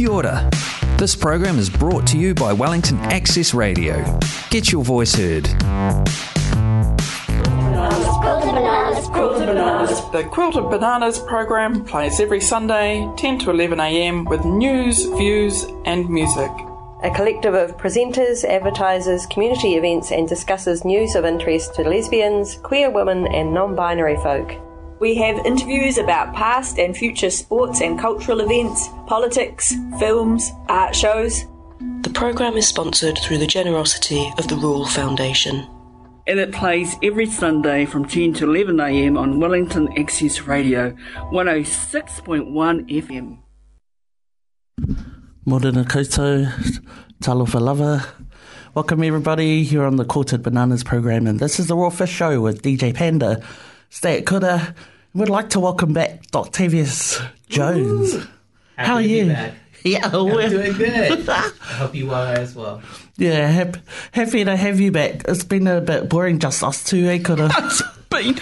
Kia 0.00 0.08
ora. 0.08 0.48
This 0.96 1.14
program 1.14 1.58
is 1.58 1.68
brought 1.68 2.06
to 2.06 2.16
you 2.16 2.32
by 2.32 2.54
Wellington 2.54 2.96
Access 3.00 3.52
Radio. 3.52 4.18
Get 4.48 4.72
your 4.72 4.82
voice 4.82 5.14
heard. 5.14 5.44
The 10.14 10.26
Quilted 10.30 10.70
Bananas 10.70 11.18
program 11.18 11.84
plays 11.84 12.18
every 12.18 12.40
Sunday, 12.40 13.06
10 13.18 13.40
to 13.40 13.50
11 13.50 13.78
am, 13.78 14.24
with 14.24 14.42
news, 14.46 15.04
views, 15.04 15.66
and 15.84 16.08
music. 16.08 16.50
A 17.02 17.10
collective 17.14 17.52
of 17.52 17.76
presenters, 17.76 18.42
advertisers, 18.42 19.26
community 19.26 19.74
events, 19.74 20.12
and 20.12 20.26
discusses 20.26 20.82
news 20.82 21.14
of 21.14 21.26
interest 21.26 21.74
to 21.74 21.82
lesbians, 21.82 22.54
queer 22.62 22.90
women, 22.90 23.26
and 23.26 23.52
non 23.52 23.74
binary 23.76 24.16
folk. 24.16 24.69
We 25.00 25.14
have 25.14 25.46
interviews 25.46 25.96
about 25.96 26.34
past 26.34 26.78
and 26.78 26.94
future 26.94 27.30
sports 27.30 27.80
and 27.80 27.98
cultural 27.98 28.40
events, 28.40 28.86
politics, 29.06 29.74
films, 29.98 30.50
art 30.68 30.94
shows. 30.94 31.46
The 32.02 32.10
programme 32.10 32.58
is 32.58 32.68
sponsored 32.68 33.16
through 33.16 33.38
the 33.38 33.46
generosity 33.46 34.30
of 34.36 34.48
the 34.48 34.56
Rule 34.56 34.84
Foundation. 34.84 35.66
And 36.26 36.38
it 36.38 36.52
plays 36.52 36.96
every 37.02 37.24
Sunday 37.24 37.86
from 37.86 38.04
10 38.04 38.34
to 38.34 38.44
11 38.44 38.78
am 38.78 39.16
on 39.16 39.40
Wellington 39.40 39.88
Access 39.98 40.42
Radio, 40.42 40.94
106.1 41.32 42.52
FM. 42.90 43.38
Morena 45.46 45.82
koutou, 45.84 46.46
talofa 47.22 47.58
lava. 47.58 48.06
Welcome 48.74 49.02
everybody 49.02 49.64
here 49.64 49.84
on 49.84 49.96
the 49.96 50.04
Quilted 50.04 50.42
Bananas 50.42 50.84
program 50.84 51.26
and 51.26 51.40
this 51.40 51.58
is 51.58 51.68
the 51.68 51.74
Raw 51.74 51.88
Fish 51.88 52.10
Show 52.10 52.42
with 52.42 52.60
DJ 52.60 52.94
Panda. 52.94 53.42
Stay 53.90 54.18
at 54.18 54.26
Kura. 54.26 54.74
We'd 55.14 55.28
like 55.28 55.50
to 55.50 55.60
welcome 55.60 55.92
back 55.92 56.22
Octavius 56.34 57.20
Jones. 57.48 58.14
Happy 58.14 58.28
How 58.76 58.94
are 58.94 59.02
you? 59.02 59.26
back. 59.26 59.54
Yeah, 59.82 60.10
I'm 60.12 60.26
we're- 60.26 60.50
doing 60.50 60.74
good. 60.74 61.26
I 61.30 61.40
hope 61.78 61.94
you 61.94 62.10
are 62.12 62.34
as 62.34 62.54
well. 62.54 62.82
yeah, 63.16 63.46
hap- 63.48 63.78
happy 64.12 64.44
to 64.44 64.54
have 64.54 64.78
you 64.78 64.92
back. 64.92 65.22
It's 65.26 65.42
been 65.42 65.66
a 65.66 65.80
bit 65.80 66.06
boring 66.10 66.38
just 66.38 66.62
us 66.62 66.84
two, 66.84 67.06
eh, 67.08 67.18
Kura? 67.18 67.48
Been, 68.10 68.38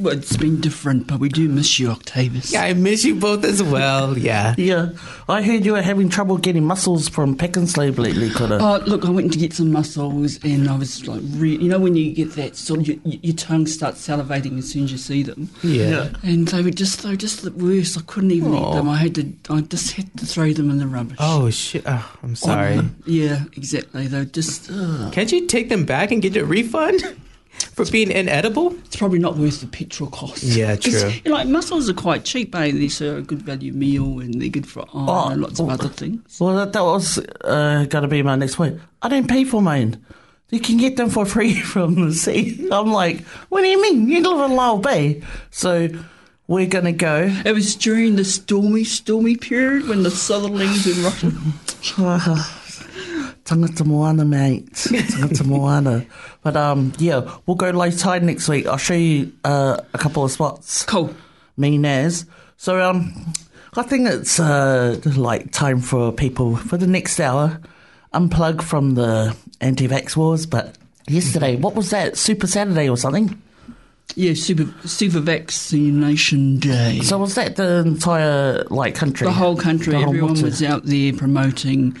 well, 0.00 0.18
it's 0.18 0.36
been 0.36 0.60
different, 0.60 1.06
but 1.06 1.20
we 1.20 1.28
do 1.28 1.48
miss 1.48 1.78
you, 1.78 1.90
Octavius. 1.90 2.52
Yeah, 2.52 2.64
I 2.64 2.72
miss 2.74 3.04
you 3.04 3.14
both 3.14 3.44
as 3.44 3.62
well. 3.62 4.18
Yeah. 4.18 4.54
yeah, 4.58 4.90
I 5.28 5.42
heard 5.42 5.64
you 5.64 5.72
were 5.72 5.82
having 5.82 6.08
trouble 6.08 6.38
getting 6.38 6.64
mussels 6.64 7.08
from 7.08 7.36
Pick 7.36 7.56
lately, 7.56 8.30
Kura. 8.30 8.58
Oh, 8.60 8.82
look, 8.86 9.04
I 9.04 9.10
went 9.10 9.32
to 9.32 9.38
get 9.38 9.52
some 9.52 9.70
mussels 9.70 10.42
and 10.42 10.68
I 10.68 10.76
was 10.76 11.06
like, 11.06 11.20
re- 11.30 11.56
you 11.56 11.68
know, 11.68 11.78
when 11.78 11.94
you 11.94 12.12
get 12.12 12.32
that 12.32 12.56
sort 12.56 12.80
of, 12.80 12.88
your, 12.88 12.96
your 13.04 13.36
tongue 13.36 13.66
starts 13.68 14.06
salivating 14.06 14.58
as 14.58 14.68
soon 14.68 14.84
as 14.84 14.92
you 14.92 14.98
see 14.98 15.22
them. 15.22 15.50
Yeah. 15.62 16.10
And 16.24 16.48
they 16.48 16.62
were 16.62 16.70
just, 16.70 17.02
they 17.04 17.10
were 17.10 17.16
just 17.16 17.42
the 17.42 17.52
worst. 17.52 17.96
I 17.96 18.02
couldn't 18.02 18.32
even 18.32 18.54
eat 18.54 18.72
them. 18.72 18.88
I 18.88 18.96
had 18.96 19.14
to, 19.14 19.32
I 19.48 19.60
just 19.60 19.92
had 19.92 20.10
to 20.18 20.26
throw 20.26 20.52
them 20.52 20.68
in 20.68 20.78
the 20.78 20.86
rubbish. 20.88 21.16
Oh 21.20 21.48
shit! 21.50 21.84
Oh, 21.86 22.16
I'm 22.24 22.34
sorry. 22.34 22.80
Yeah, 23.06 23.44
exactly. 23.56 24.08
They 24.08 24.18
were 24.18 24.24
just, 24.24 24.68
ugh. 24.70 25.12
Can't 25.12 25.30
you 25.30 25.46
take 25.46 25.68
them 25.68 25.84
back 25.84 26.10
and 26.10 26.20
get 26.20 26.36
a 26.36 26.44
refund 26.44 27.02
for 27.62 27.84
being 27.90 28.10
inedible? 28.10 28.74
it's 28.84 28.96
probably 28.96 29.18
not 29.18 29.36
worth 29.36 29.60
the 29.60 29.66
petrol 29.66 30.10
cost. 30.10 30.42
Yeah, 30.42 30.76
true. 30.80 31.10
You 31.24 31.30
know, 31.30 31.36
like 31.36 31.48
mussels 31.48 31.88
are 31.88 31.94
quite 31.94 32.24
cheap, 32.24 32.54
eh? 32.54 32.72
They're 32.72 33.16
a 33.16 33.22
good 33.22 33.42
value 33.42 33.72
meal 33.72 34.20
and 34.20 34.40
they're 34.40 34.48
good 34.48 34.66
for 34.66 34.80
iron 34.94 35.08
Oh, 35.08 35.28
and 35.30 35.42
lots 35.42 35.60
of 35.60 35.68
oh. 35.68 35.72
other 35.72 35.88
things. 35.88 36.38
Well, 36.40 36.56
that, 36.56 36.72
that 36.72 36.82
was 36.82 37.18
uh, 37.44 37.86
going 37.88 38.02
to 38.02 38.08
be 38.08 38.22
my 38.22 38.36
next 38.36 38.56
point. 38.56 38.80
I 39.02 39.08
didn't 39.08 39.28
pay 39.28 39.44
for 39.44 39.62
mine. 39.62 40.04
You 40.50 40.60
can 40.60 40.78
get 40.78 40.96
them 40.96 41.10
for 41.10 41.24
free 41.34 41.54
from 41.60 41.94
the 42.06 42.12
sea. 42.14 42.68
I'm 42.72 42.90
like, 42.92 43.20
what 43.48 43.62
do 43.62 43.68
you 43.68 43.80
mean? 43.80 44.08
You 44.08 44.20
live 44.22 44.50
in 44.50 44.56
Lyall 44.56 44.82
Bay. 44.82 45.22
So 45.50 45.88
we're 46.48 46.66
going 46.66 46.84
to 46.86 46.92
go. 46.92 47.30
It 47.44 47.52
was 47.52 47.76
during 47.76 48.16
the 48.16 48.24
stormy, 48.24 48.84
stormy 48.84 49.36
period 49.36 49.88
when 49.88 50.02
the 50.02 50.10
southerlies 50.10 50.86
in 50.86 51.04
Russia. 51.04 52.44
Tangata 53.50 53.84
Moana, 53.84 54.24
mate. 54.24 54.70
Tangata 54.72 55.44
Moana. 55.44 56.06
But 56.42 56.56
um, 56.56 56.92
yeah, 56.98 57.28
we'll 57.44 57.56
go 57.56 57.70
low 57.70 57.90
tide 57.90 58.22
next 58.22 58.48
week. 58.48 58.66
I'll 58.66 58.76
show 58.78 58.94
you 58.94 59.32
uh, 59.44 59.76
a 59.92 59.98
couple 59.98 60.24
of 60.24 60.30
spots. 60.30 60.84
Cool. 60.84 61.12
Me, 61.56 61.76
Naz. 61.76 62.24
So 62.56 62.80
um, 62.80 63.12
I 63.76 63.82
think 63.82 64.08
it's 64.08 64.38
uh, 64.40 65.00
like 65.16 65.50
time 65.52 65.80
for 65.80 66.12
people 66.12 66.56
for 66.56 66.76
the 66.78 66.86
next 66.86 67.18
hour 67.20 67.60
unplug 68.14 68.62
from 68.62 68.94
the 68.94 69.36
anti-vax 69.60 70.16
wars. 70.16 70.46
But 70.46 70.78
yesterday, 71.08 71.56
what 71.56 71.74
was 71.74 71.90
that? 71.90 72.16
Super 72.16 72.46
Saturday 72.46 72.88
or 72.88 72.96
something? 72.96 73.40
Yeah, 74.14 74.34
super, 74.34 74.66
super 74.88 75.20
vaccination 75.20 76.58
day. 76.58 77.00
So 77.02 77.18
was 77.18 77.34
that 77.34 77.56
the 77.56 77.82
entire 77.86 78.64
like 78.70 78.94
country? 78.94 79.26
the 79.26 79.32
whole 79.32 79.56
country, 79.56 79.92
The 79.92 79.98
whole 79.98 80.08
everyone 80.08 80.30
water? 80.34 80.46
was 80.46 80.62
out 80.62 80.84
there 80.86 81.12
promoting, 81.12 81.96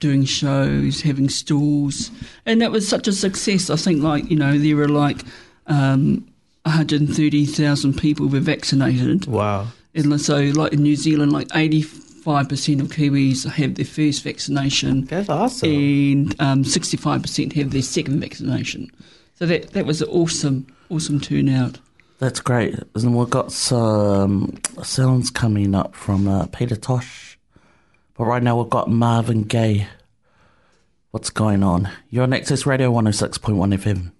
doing 0.00 0.24
shows, 0.24 1.00
having 1.02 1.28
stalls, 1.28 2.10
and 2.44 2.60
that 2.60 2.70
was 2.72 2.86
such 2.88 3.06
a 3.08 3.12
success. 3.12 3.70
I 3.70 3.76
think, 3.76 4.02
like 4.02 4.30
you 4.30 4.36
know, 4.36 4.58
there 4.58 4.76
were 4.76 4.88
like 4.88 5.22
um, 5.66 6.26
130,000 6.64 7.94
people 7.98 8.28
were 8.28 8.40
vaccinated, 8.40 9.26
Wow. 9.26 9.68
and 9.94 10.20
so 10.20 10.36
like 10.54 10.72
in 10.72 10.82
New 10.82 10.96
Zealand, 10.96 11.32
like 11.32 11.48
85 11.54 12.48
percent 12.48 12.80
of 12.80 12.88
Kiwis 12.88 13.48
have 13.48 13.74
their 13.74 13.84
first 13.84 14.22
vaccination, 14.22 15.04
That's 15.06 15.28
awesome. 15.28 15.68
and 15.70 16.40
um, 16.40 16.64
65 16.64 17.22
percent 17.22 17.52
have 17.54 17.70
their 17.70 17.82
second 17.82 18.20
vaccination. 18.20 18.90
So 19.36 19.46
that 19.46 19.72
that 19.72 19.84
was 19.86 20.00
an 20.02 20.08
awesome, 20.08 20.66
awesome 20.90 21.20
turnout. 21.20 21.78
That's 22.18 22.40
great. 22.40 22.74
And 22.94 23.14
we've 23.14 23.28
got 23.28 23.52
some 23.52 24.58
sounds 24.82 25.30
coming 25.30 25.74
up 25.74 25.94
from 25.94 26.26
uh, 26.26 26.46
Peter 26.46 26.74
Tosh. 26.76 27.25
But 28.16 28.24
right 28.24 28.42
now 28.42 28.60
we've 28.60 28.70
got 28.70 28.90
Marvin 28.90 29.42
Gaye. 29.42 29.88
What's 31.10 31.30
going 31.30 31.62
on? 31.62 31.90
You're 32.10 32.22
on 32.24 32.32
Access 32.32 32.66
Radio 32.66 32.90
106.1 32.90 33.74
FM. 33.74 34.12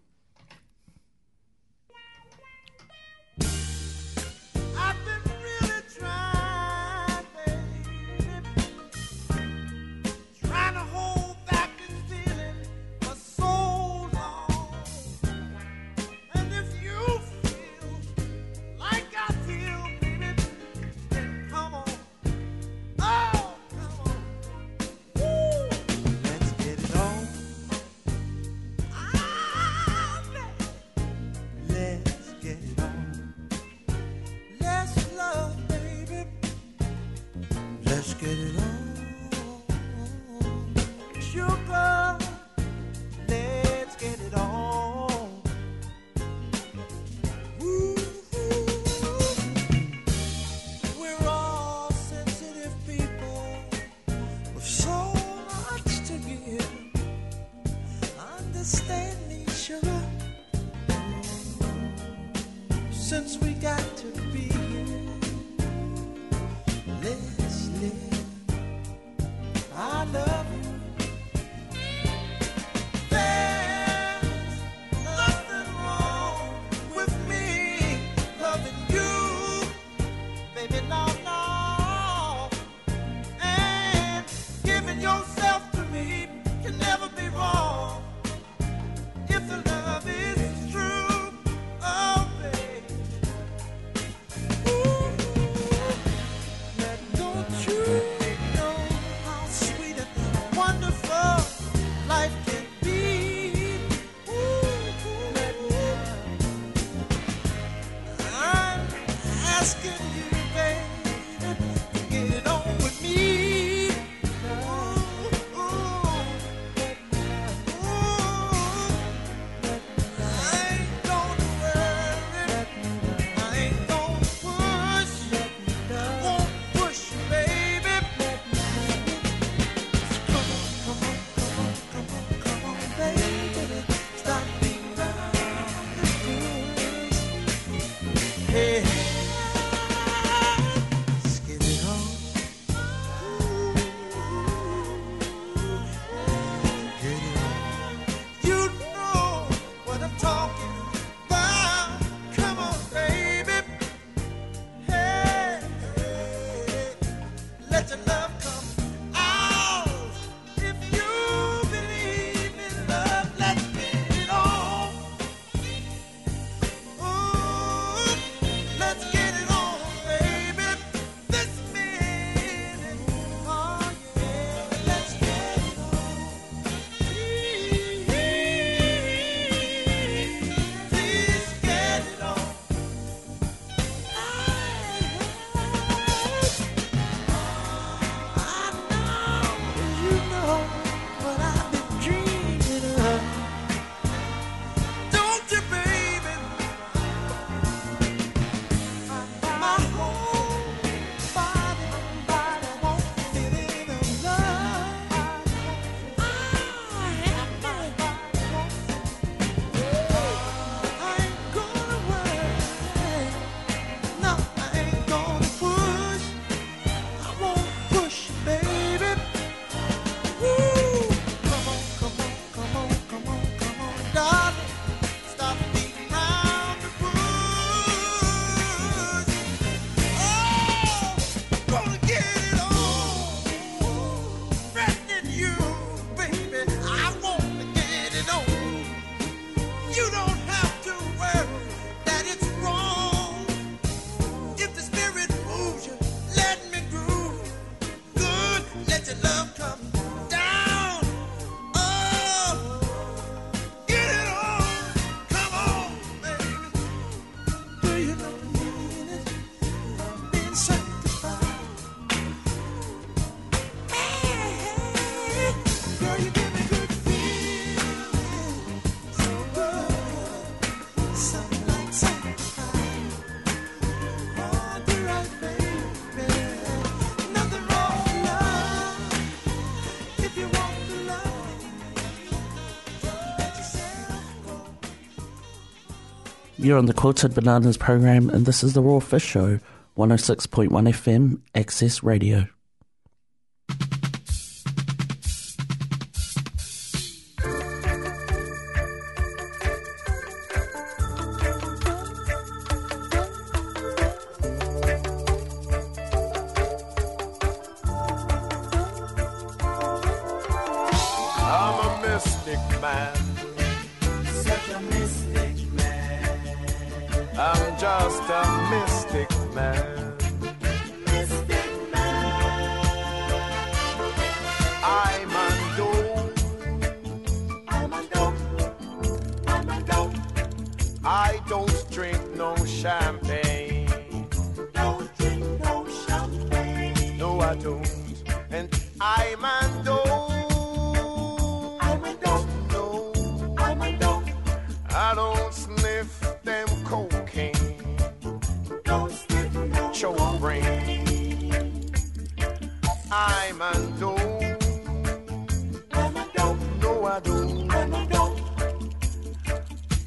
You're 286.66 286.78
on 286.78 286.86
the 286.86 286.94
Quilted 286.94 287.32
Bananas 287.32 287.76
program, 287.76 288.28
and 288.28 288.44
this 288.44 288.64
is 288.64 288.72
The 288.72 288.82
Raw 288.82 288.98
Fish 288.98 289.22
Show, 289.22 289.60
106.1 289.96 290.68
FM, 290.68 291.38
Access 291.54 292.02
Radio. 292.02 292.48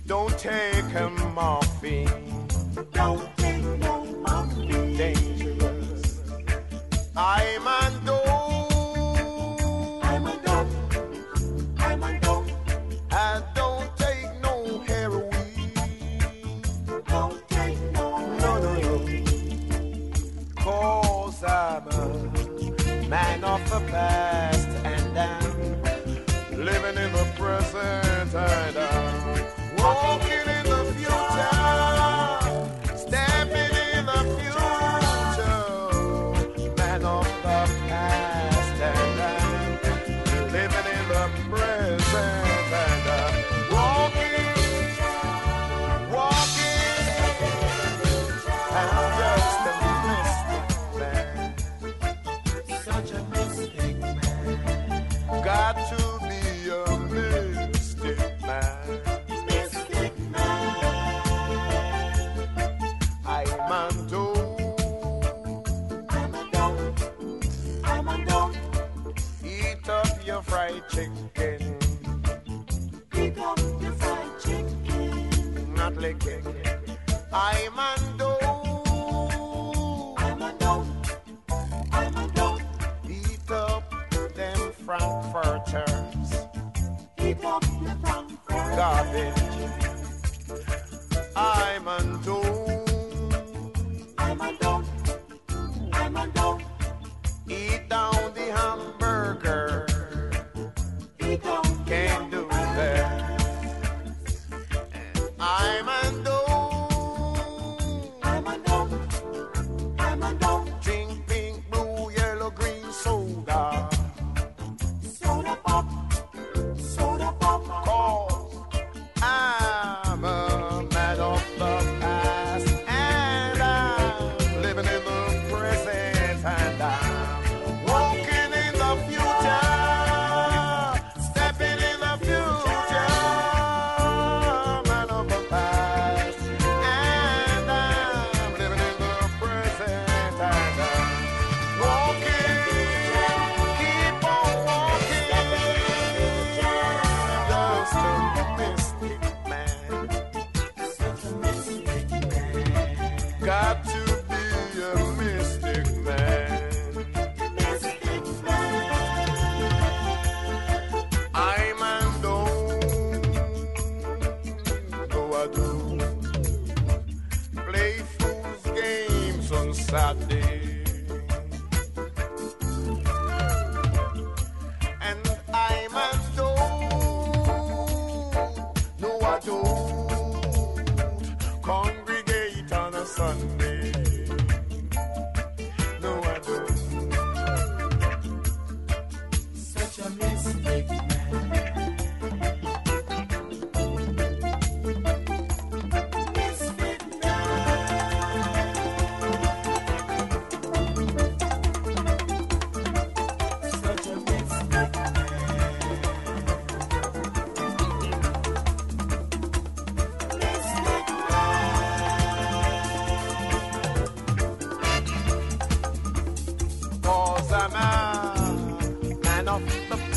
Don't 0.10 0.36
take 0.40 0.96
a 0.96 1.08
morphine. 1.36 2.29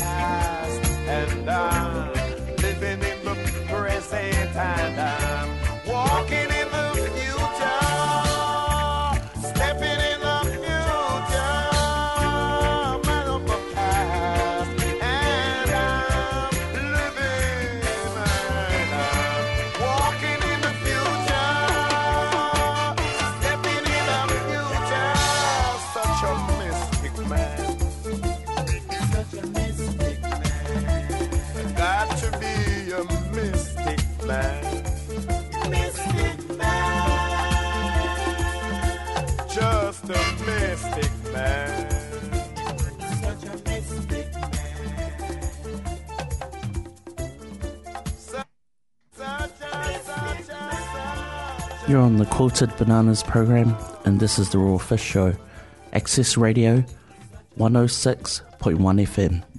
and 0.05 1.49
I'm 1.49 2.13
living 2.61 3.01
in 3.11 3.25
the 3.25 3.35
present 3.67 4.55
and 4.55 4.99
I'm 4.99 5.49
walking 5.87 6.49
in 6.61 6.62
You're 51.93 52.01
on 52.01 52.17
the 52.17 52.25
Quilted 52.25 52.75
Bananas 52.77 53.21
program, 53.21 53.77
and 54.03 54.19
this 54.19 54.39
is 54.39 54.49
the 54.49 54.57
Raw 54.57 54.79
Fish 54.79 55.03
Show. 55.03 55.35
Access 55.93 56.37
Radio 56.37 56.83
106.1 57.59 58.79
FM. 58.79 59.52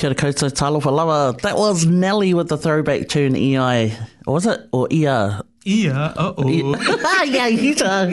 Kia 0.00 0.14
koutou, 0.14 0.48
talofa 0.50 0.90
lava. 0.90 1.36
That 1.42 1.58
was 1.58 1.84
Nelly 1.84 2.32
with 2.32 2.48
the 2.48 2.56
throwback 2.56 3.06
tune 3.10 3.36
EI. 3.36 3.94
Or 4.26 4.32
was 4.32 4.46
it? 4.46 4.66
Or 4.72 4.88
ER? 4.90 5.42
Yeah. 5.62 6.14
Uh 6.16 6.32
oh. 6.38 6.48
yeah, 7.26 7.48
you 7.48 7.74
know. 7.74 8.10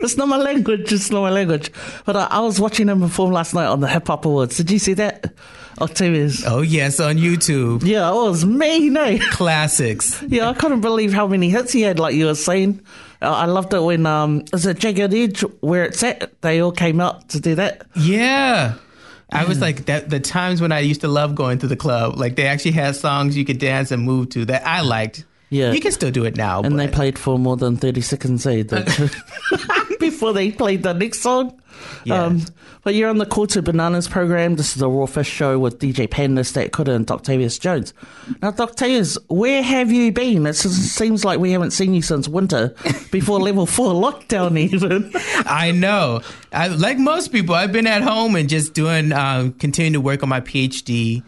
It's 0.00 0.16
not 0.16 0.28
my 0.28 0.38
language. 0.38 0.90
It's 0.90 1.10
not 1.10 1.20
my 1.20 1.28
language. 1.28 1.70
But 2.06 2.16
I, 2.16 2.26
I 2.30 2.40
was 2.40 2.58
watching 2.58 2.88
him 2.88 3.02
perform 3.02 3.32
last 3.32 3.52
night 3.52 3.66
on 3.66 3.80
the 3.80 3.86
Hip 3.86 4.06
Hop 4.06 4.24
Awards. 4.24 4.56
Did 4.56 4.70
you 4.70 4.78
see 4.78 4.94
that? 4.94 5.34
Octavius. 5.78 6.42
Oh 6.46 6.62
yes, 6.62 7.00
on 7.00 7.16
YouTube. 7.16 7.84
Yeah, 7.84 8.08
it 8.08 8.14
was 8.14 8.46
mean, 8.46 8.96
eh? 8.96 9.18
Classics. 9.32 10.22
Yeah, 10.28 10.48
I 10.48 10.54
couldn't 10.54 10.80
believe 10.80 11.12
how 11.12 11.26
many 11.26 11.50
hits 11.50 11.70
he 11.70 11.82
had, 11.82 11.98
like 11.98 12.14
you 12.14 12.24
were 12.24 12.34
saying. 12.34 12.80
Uh, 13.20 13.30
I 13.30 13.44
loved 13.44 13.74
it 13.74 13.80
when, 13.80 14.06
um, 14.06 14.42
is 14.54 14.64
it 14.64 14.78
Jagged 14.78 15.12
Edge 15.12 15.42
where 15.60 15.84
it's 15.84 16.02
at? 16.02 16.40
They 16.40 16.62
all 16.62 16.72
came 16.72 16.98
out 16.98 17.28
to 17.30 17.40
do 17.40 17.56
that. 17.56 17.86
Yeah. 17.94 18.76
I 19.30 19.44
was 19.44 19.60
like 19.60 19.86
that. 19.86 20.08
The 20.08 20.20
times 20.20 20.60
when 20.60 20.72
I 20.72 20.80
used 20.80 21.00
to 21.00 21.08
love 21.08 21.34
going 21.34 21.58
to 21.58 21.66
the 21.66 21.76
club, 21.76 22.16
like 22.16 22.36
they 22.36 22.46
actually 22.46 22.72
had 22.72 22.94
songs 22.96 23.36
you 23.36 23.44
could 23.44 23.58
dance 23.58 23.90
and 23.90 24.02
move 24.02 24.30
to 24.30 24.44
that 24.46 24.66
I 24.66 24.82
liked. 24.82 25.24
Yeah. 25.48 25.72
you 25.72 25.80
can 25.80 25.92
still 25.92 26.10
do 26.10 26.24
it 26.24 26.36
now. 26.36 26.62
And 26.62 26.78
they 26.78 26.88
played 26.88 27.18
for 27.18 27.38
more 27.38 27.56
than 27.56 27.76
30 27.76 28.00
seconds, 28.00 28.44
eh? 28.46 28.62
The- 28.64 29.96
Before 30.00 30.32
they 30.32 30.50
played 30.50 30.82
the 30.82 30.92
next 30.92 31.20
song. 31.20 31.60
Yeah. 32.04 32.24
Um, 32.24 32.42
but 32.82 32.94
you're 32.94 33.08
on 33.10 33.18
the 33.18 33.26
Quilted 33.26 33.64
Bananas 33.64 34.08
program. 34.08 34.56
This 34.56 34.70
is 34.74 34.80
the 34.80 34.88
Raw 34.88 35.06
Fish 35.06 35.28
Show 35.28 35.58
with 35.58 35.78
DJ 35.78 36.10
Panda, 36.10 36.42
Stat 36.44 36.72
Kuda, 36.72 36.94
and 36.94 37.10
Octavius 37.10 37.58
Jones. 37.58 37.92
Now, 38.42 38.48
Octavius, 38.58 39.18
where 39.28 39.62
have 39.62 39.90
you 39.92 40.10
been? 40.12 40.46
It 40.46 40.54
seems 40.54 41.24
like 41.24 41.38
we 41.38 41.52
haven't 41.52 41.72
seen 41.72 41.94
you 41.94 42.02
since 42.02 42.28
winter, 42.28 42.74
before 43.10 43.40
level 43.40 43.66
four 43.66 43.92
lockdown, 43.92 44.58
even. 44.58 45.10
I 45.46 45.70
know. 45.72 46.22
I, 46.52 46.68
like 46.68 46.98
most 46.98 47.30
people, 47.32 47.54
I've 47.54 47.72
been 47.72 47.86
at 47.86 48.02
home 48.02 48.36
and 48.36 48.48
just 48.48 48.72
doing, 48.74 49.12
um, 49.12 49.52
continuing 49.52 49.92
to 49.94 50.00
work 50.00 50.22
on 50.22 50.28
my 50.28 50.40
PhD. 50.40 51.22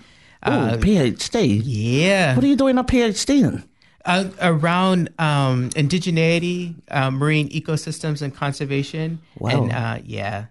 Oh, 0.44 0.52
Uh, 0.52 0.76
PhD. 0.76 1.60
yeah. 1.64 2.34
What 2.36 2.44
are 2.44 2.48
you 2.48 2.56
doing 2.56 2.78
a 2.78 2.84
PhD 2.84 3.42
in? 3.42 3.67
Uh, 4.04 4.28
around 4.40 5.10
um, 5.18 5.70
indigeneity, 5.70 6.74
uh, 6.90 7.10
marine 7.10 7.48
ecosystems, 7.50 8.22
and 8.22 8.34
conservation. 8.34 9.20
Wow. 9.38 9.50
And 9.50 9.72
uh, 9.72 9.98
yeah, 10.04 10.46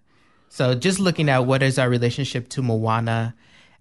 so 0.49 0.75
just 0.75 0.99
looking 0.99 1.29
at 1.29 1.45
what 1.45 1.61
is 1.61 1.77
our 1.77 1.89
relationship 1.89 2.49
to 2.49 2.61
Moana, 2.61 3.35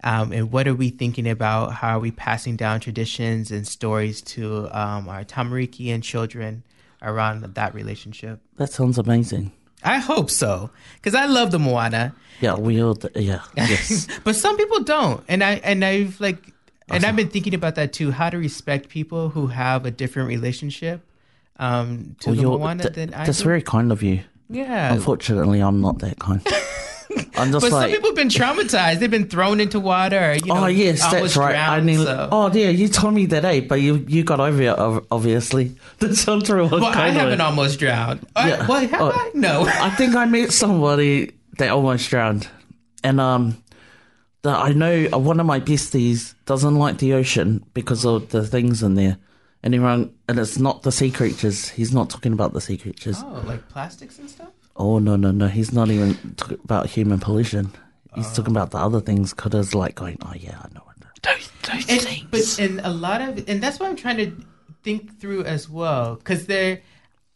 um, 0.05 0.33
and 0.33 0.53
what 0.53 0.69
are 0.69 0.75
we 0.75 0.91
thinking 0.91 1.29
about? 1.29 1.75
How 1.75 1.97
are 1.97 2.01
we 2.01 2.11
passing 2.11 2.57
down 2.57 2.81
traditions 2.81 3.51
and 3.51 3.67
stories 3.67 4.21
to 4.23 4.69
um, 4.73 5.09
our 5.09 5.25
Tamariki 5.25 5.93
and 5.93 6.03
children 6.03 6.63
around 7.03 7.43
that 7.43 7.75
relationship? 7.75 8.41
That 8.57 8.73
sounds 8.73 8.99
amazing. 8.99 9.53
I 9.83 9.99
hope 9.99 10.31
so, 10.31 10.71
because 10.97 11.15
I 11.15 11.27
love 11.27 11.51
the 11.51 11.59
Moana. 11.59 12.15
Yeah, 12.41 12.57
we 12.57 12.83
all, 12.83 12.99
yeah, 13.15 13.41
yes. 13.57 14.09
but 14.25 14.37
some 14.37 14.57
people 14.57 14.83
don't 14.83 15.25
and 15.29 15.43
i 15.43 15.53
and 15.65 15.83
i've 15.85 16.21
like 16.21 16.53
and 16.91 17.05
i've 17.05 17.17
been 17.17 17.29
thinking 17.29 17.55
about 17.55 17.75
that 17.75 17.93
too 17.93 18.11
how 18.11 18.29
to 18.31 18.39
respect 18.39 18.89
people 18.89 19.29
who 19.31 19.47
have 19.49 19.85
a 19.87 19.91
different 19.91 20.29
relationship 20.29 21.01
um 21.59 22.17
to 22.21 22.31
Well, 22.31 22.37
the 22.37 22.43
you're- 22.43 22.79
th- 22.83 22.95
than 22.95 23.15
i 23.15 23.27
that's 23.27 23.39
do. 23.39 23.45
very 23.45 23.63
kind 23.63 23.91
of 23.93 24.03
you. 24.03 24.21
yeah 24.51 24.93
Unfortunately, 24.93 25.61
I'm 25.61 25.81
not 25.81 25.99
that 26.01 26.19
kind. 26.19 26.41
I'm 27.39 27.51
just 27.51 27.63
but 27.65 27.73
like, 27.73 27.83
some 27.85 27.91
people 27.93 28.11
have 28.11 28.17
been 28.17 28.29
traumatized 28.29 28.99
they've 28.99 29.11
been 29.11 29.29
thrown 29.29 29.59
into 29.61 29.81
water 29.81 30.35
you 30.37 30.53
know 30.53 30.65
oh 30.65 30.67
yes, 30.67 31.01
that's 31.11 31.37
right. 31.37 31.57
I 31.57 31.81
mean, 31.81 31.99
so- 32.05 32.29
oh 32.31 32.53
yeah, 32.53 32.69
you 32.69 32.89
told 32.89 33.15
me 33.15 33.25
that, 33.27 33.45
eh? 33.45 33.61
But 33.61 33.81
you 33.81 34.05
you 34.07 34.23
got 34.23 34.39
over 34.41 34.61
it, 34.63 34.77
obviously. 35.11 35.75
That's 35.99 36.27
real. 36.29 36.69
well 36.69 36.85
i 36.85 37.09
haven't 37.11 37.41
almost 37.41 37.79
drowned 37.79 38.21
I- 38.37 38.49
Yeah. 38.51 38.67
well 38.69 38.81
have 38.87 39.01
Oh. 39.01 39.13
i 39.13 39.31
no 39.35 39.65
I 39.67 39.91
think 39.97 40.15
I 40.15 40.27
met 40.27 40.53
somebody 40.53 41.33
that 41.59 41.71
almost 41.71 42.11
drowned, 42.11 42.49
and 43.03 43.19
um, 43.19 43.57
the, 44.47 44.53
I 44.53 44.73
know 44.73 45.09
uh, 45.13 45.19
one 45.19 45.41
of 45.41 45.47
my 45.47 45.61
besties 45.61 46.35
doesn't 46.47 46.77
like 46.77 46.99
the 46.99 47.15
ocean 47.15 47.65
because 47.75 48.05
of 48.07 48.31
the 48.31 48.47
things 48.47 48.83
in 48.83 48.95
there, 48.95 49.19
and 49.63 49.75
everyone, 49.75 50.15
and 50.29 50.39
it's 50.39 50.59
not 50.59 50.83
the 50.83 50.93
sea 50.93 51.11
creatures. 51.11 51.69
He's 51.69 51.93
not 51.93 52.11
talking 52.11 52.33
about 52.33 52.53
the 52.53 52.61
sea 52.61 52.79
creatures. 52.79 53.23
oh 53.25 53.43
like 53.45 53.69
plastics 53.69 54.19
and 54.19 54.31
stuff 54.31 54.51
Oh 54.79 54.99
no 54.99 55.17
no 55.17 55.31
no! 55.31 55.49
He's 55.49 55.73
not 55.73 55.91
even 55.91 56.15
talking 56.37 56.59
about 56.65 56.87
human 56.87 57.19
pollution. 57.19 57.73
He's 58.15 58.33
talking 58.33 58.53
about 58.53 58.71
the 58.71 58.79
other 58.79 59.01
things. 59.01 59.35
Because 59.35 59.75
like 59.75 59.95
going, 59.95 60.19
oh 60.23 60.33
yeah, 60.37 60.59
I 60.63 60.69
know. 60.75 60.83
I 60.87 60.93
know. 61.01 61.11
Those, 61.23 61.51
those 61.63 61.89
and, 61.89 62.01
things. 62.03 62.57
but 62.57 62.59
and 62.61 62.81
a 62.81 62.91
lot 62.91 63.21
of 63.21 63.49
and 63.49 63.61
that's 63.61 63.81
what 63.81 63.89
i'm 63.89 63.97
trying 63.97 64.19
to 64.19 64.33
think 64.85 65.19
through 65.19 65.43
as 65.43 65.69
well 65.69 66.15
because 66.15 66.47
there 66.47 66.83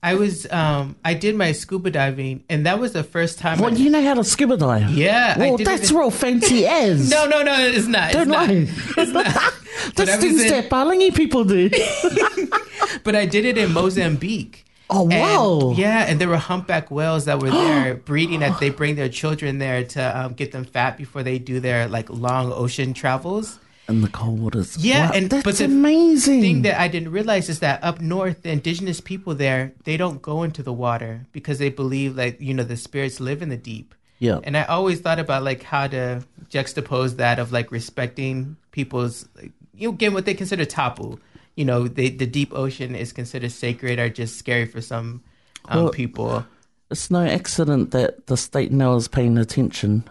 i 0.02 0.14
was 0.14 0.50
um 0.50 0.96
i 1.04 1.12
did 1.14 1.34
my 1.36 1.52
scuba 1.52 1.90
diving 1.90 2.42
and 2.48 2.64
that 2.66 2.78
was 2.78 2.92
the 2.92 3.02
first 3.04 3.38
time 3.38 3.58
Well, 3.58 3.72
I, 3.72 3.76
you 3.76 3.90
know 3.90 4.02
how 4.02 4.14
to 4.14 4.24
scuba 4.24 4.56
dive. 4.56 4.90
Yeah, 4.90 5.38
Well, 5.38 5.56
that's 5.58 5.90
real 5.92 6.10
fancy 6.10 6.66
as. 6.82 7.10
no 7.10 7.26
no 7.26 7.42
no 7.42 7.54
it's 7.58 7.86
not 7.86 8.12
don't 8.12 8.22
it's 8.22 8.30
not. 8.30 8.48
lie. 8.48 8.68
It's 9.02 9.12
not. 9.12 9.54
That's 9.96 10.16
things 10.16 10.42
in- 10.42 10.48
that 10.48 10.70
Palangi 10.70 11.14
people 11.14 11.44
do. 11.44 11.68
but 13.04 13.14
i 13.14 13.24
did 13.26 13.44
it 13.44 13.56
in 13.58 13.72
mozambique 13.72 14.64
Oh 14.92 15.02
And- 15.08 15.20
wow! 15.20 15.72
yeah, 15.76 16.06
and 16.08 16.20
there 16.20 16.26
were 16.28 16.36
humpback 16.36 16.90
whales 16.90 17.26
that 17.26 17.38
were 17.40 17.50
there 17.52 17.94
breeding. 18.10 18.40
That 18.40 18.58
they 18.58 18.70
bring 18.70 18.96
their 18.96 19.08
children 19.08 19.58
there 19.58 19.84
to 19.84 20.18
um, 20.18 20.32
get 20.32 20.50
them 20.50 20.64
fat 20.64 20.96
before 20.98 21.22
they 21.22 21.38
do 21.38 21.60
their 21.60 21.86
like 21.86 22.10
long 22.10 22.52
ocean 22.52 22.92
travels. 22.92 23.60
In 23.90 24.00
the 24.03 24.09
cold 24.09 24.40
waters. 24.40 24.76
Yeah, 24.76 25.07
Wow, 25.09 25.12
and 25.16 25.31
that's 25.31 25.44
but 25.44 25.57
the 25.59 25.64
amazing. 25.66 26.40
thing 26.40 26.62
that 26.62 26.81
I 26.81 26.87
didn't 26.88 27.11
realize 27.12 27.48
is 27.48 27.59
that 27.61 27.83
up 27.83 28.00
north, 28.00 28.42
the 28.42 28.50
indigenous 28.50 29.00
people 29.00 29.35
there 29.35 29.72
they 29.85 29.96
don't 29.96 30.22
go 30.22 30.42
into 30.44 30.62
the 30.62 30.72
water 30.72 31.26
because 31.33 31.59
they 31.59 31.68
believe 31.70 32.16
like 32.16 32.40
you 32.40 32.55
know 32.55 32.62
the 32.64 32.76
spirits 32.76 33.18
live 33.20 33.42
in 33.42 33.48
the 33.50 33.57
deep. 33.72 33.94
yeah, 34.20 34.38
And 34.44 34.57
I 34.57 34.62
always 34.64 35.00
thought 35.00 35.18
about 35.18 35.42
like 35.42 35.62
how 35.64 35.87
to 35.88 36.22
juxtapose 36.50 37.16
that 37.16 37.38
of 37.38 37.53
like 37.53 37.70
respecting 37.72 38.57
people's 38.70 39.29
like, 39.37 39.53
you 39.74 39.88
know 39.88 39.94
again 39.94 40.14
what 40.14 40.24
they 40.24 40.35
consider 40.35 40.64
tapu. 40.64 41.18
You 41.57 41.64
know, 41.64 41.88
they, 41.88 42.09
the 42.11 42.26
deep 42.26 42.53
ocean 42.55 42.94
is 42.94 43.12
considered 43.12 43.50
sacred 43.53 43.98
or 43.98 44.09
just 44.09 44.37
scary 44.38 44.66
for 44.66 44.81
some 44.81 45.22
um, 45.68 45.76
Well- 45.85 45.90
people. 45.90 46.46
it's 46.90 47.11
no 47.11 47.22
accident 47.26 47.90
that 47.90 48.26
the 48.29 48.37
state 48.37 48.72
now 48.72 48.94
is 48.96 49.09
paying 49.09 49.37
attention. 49.38 50.05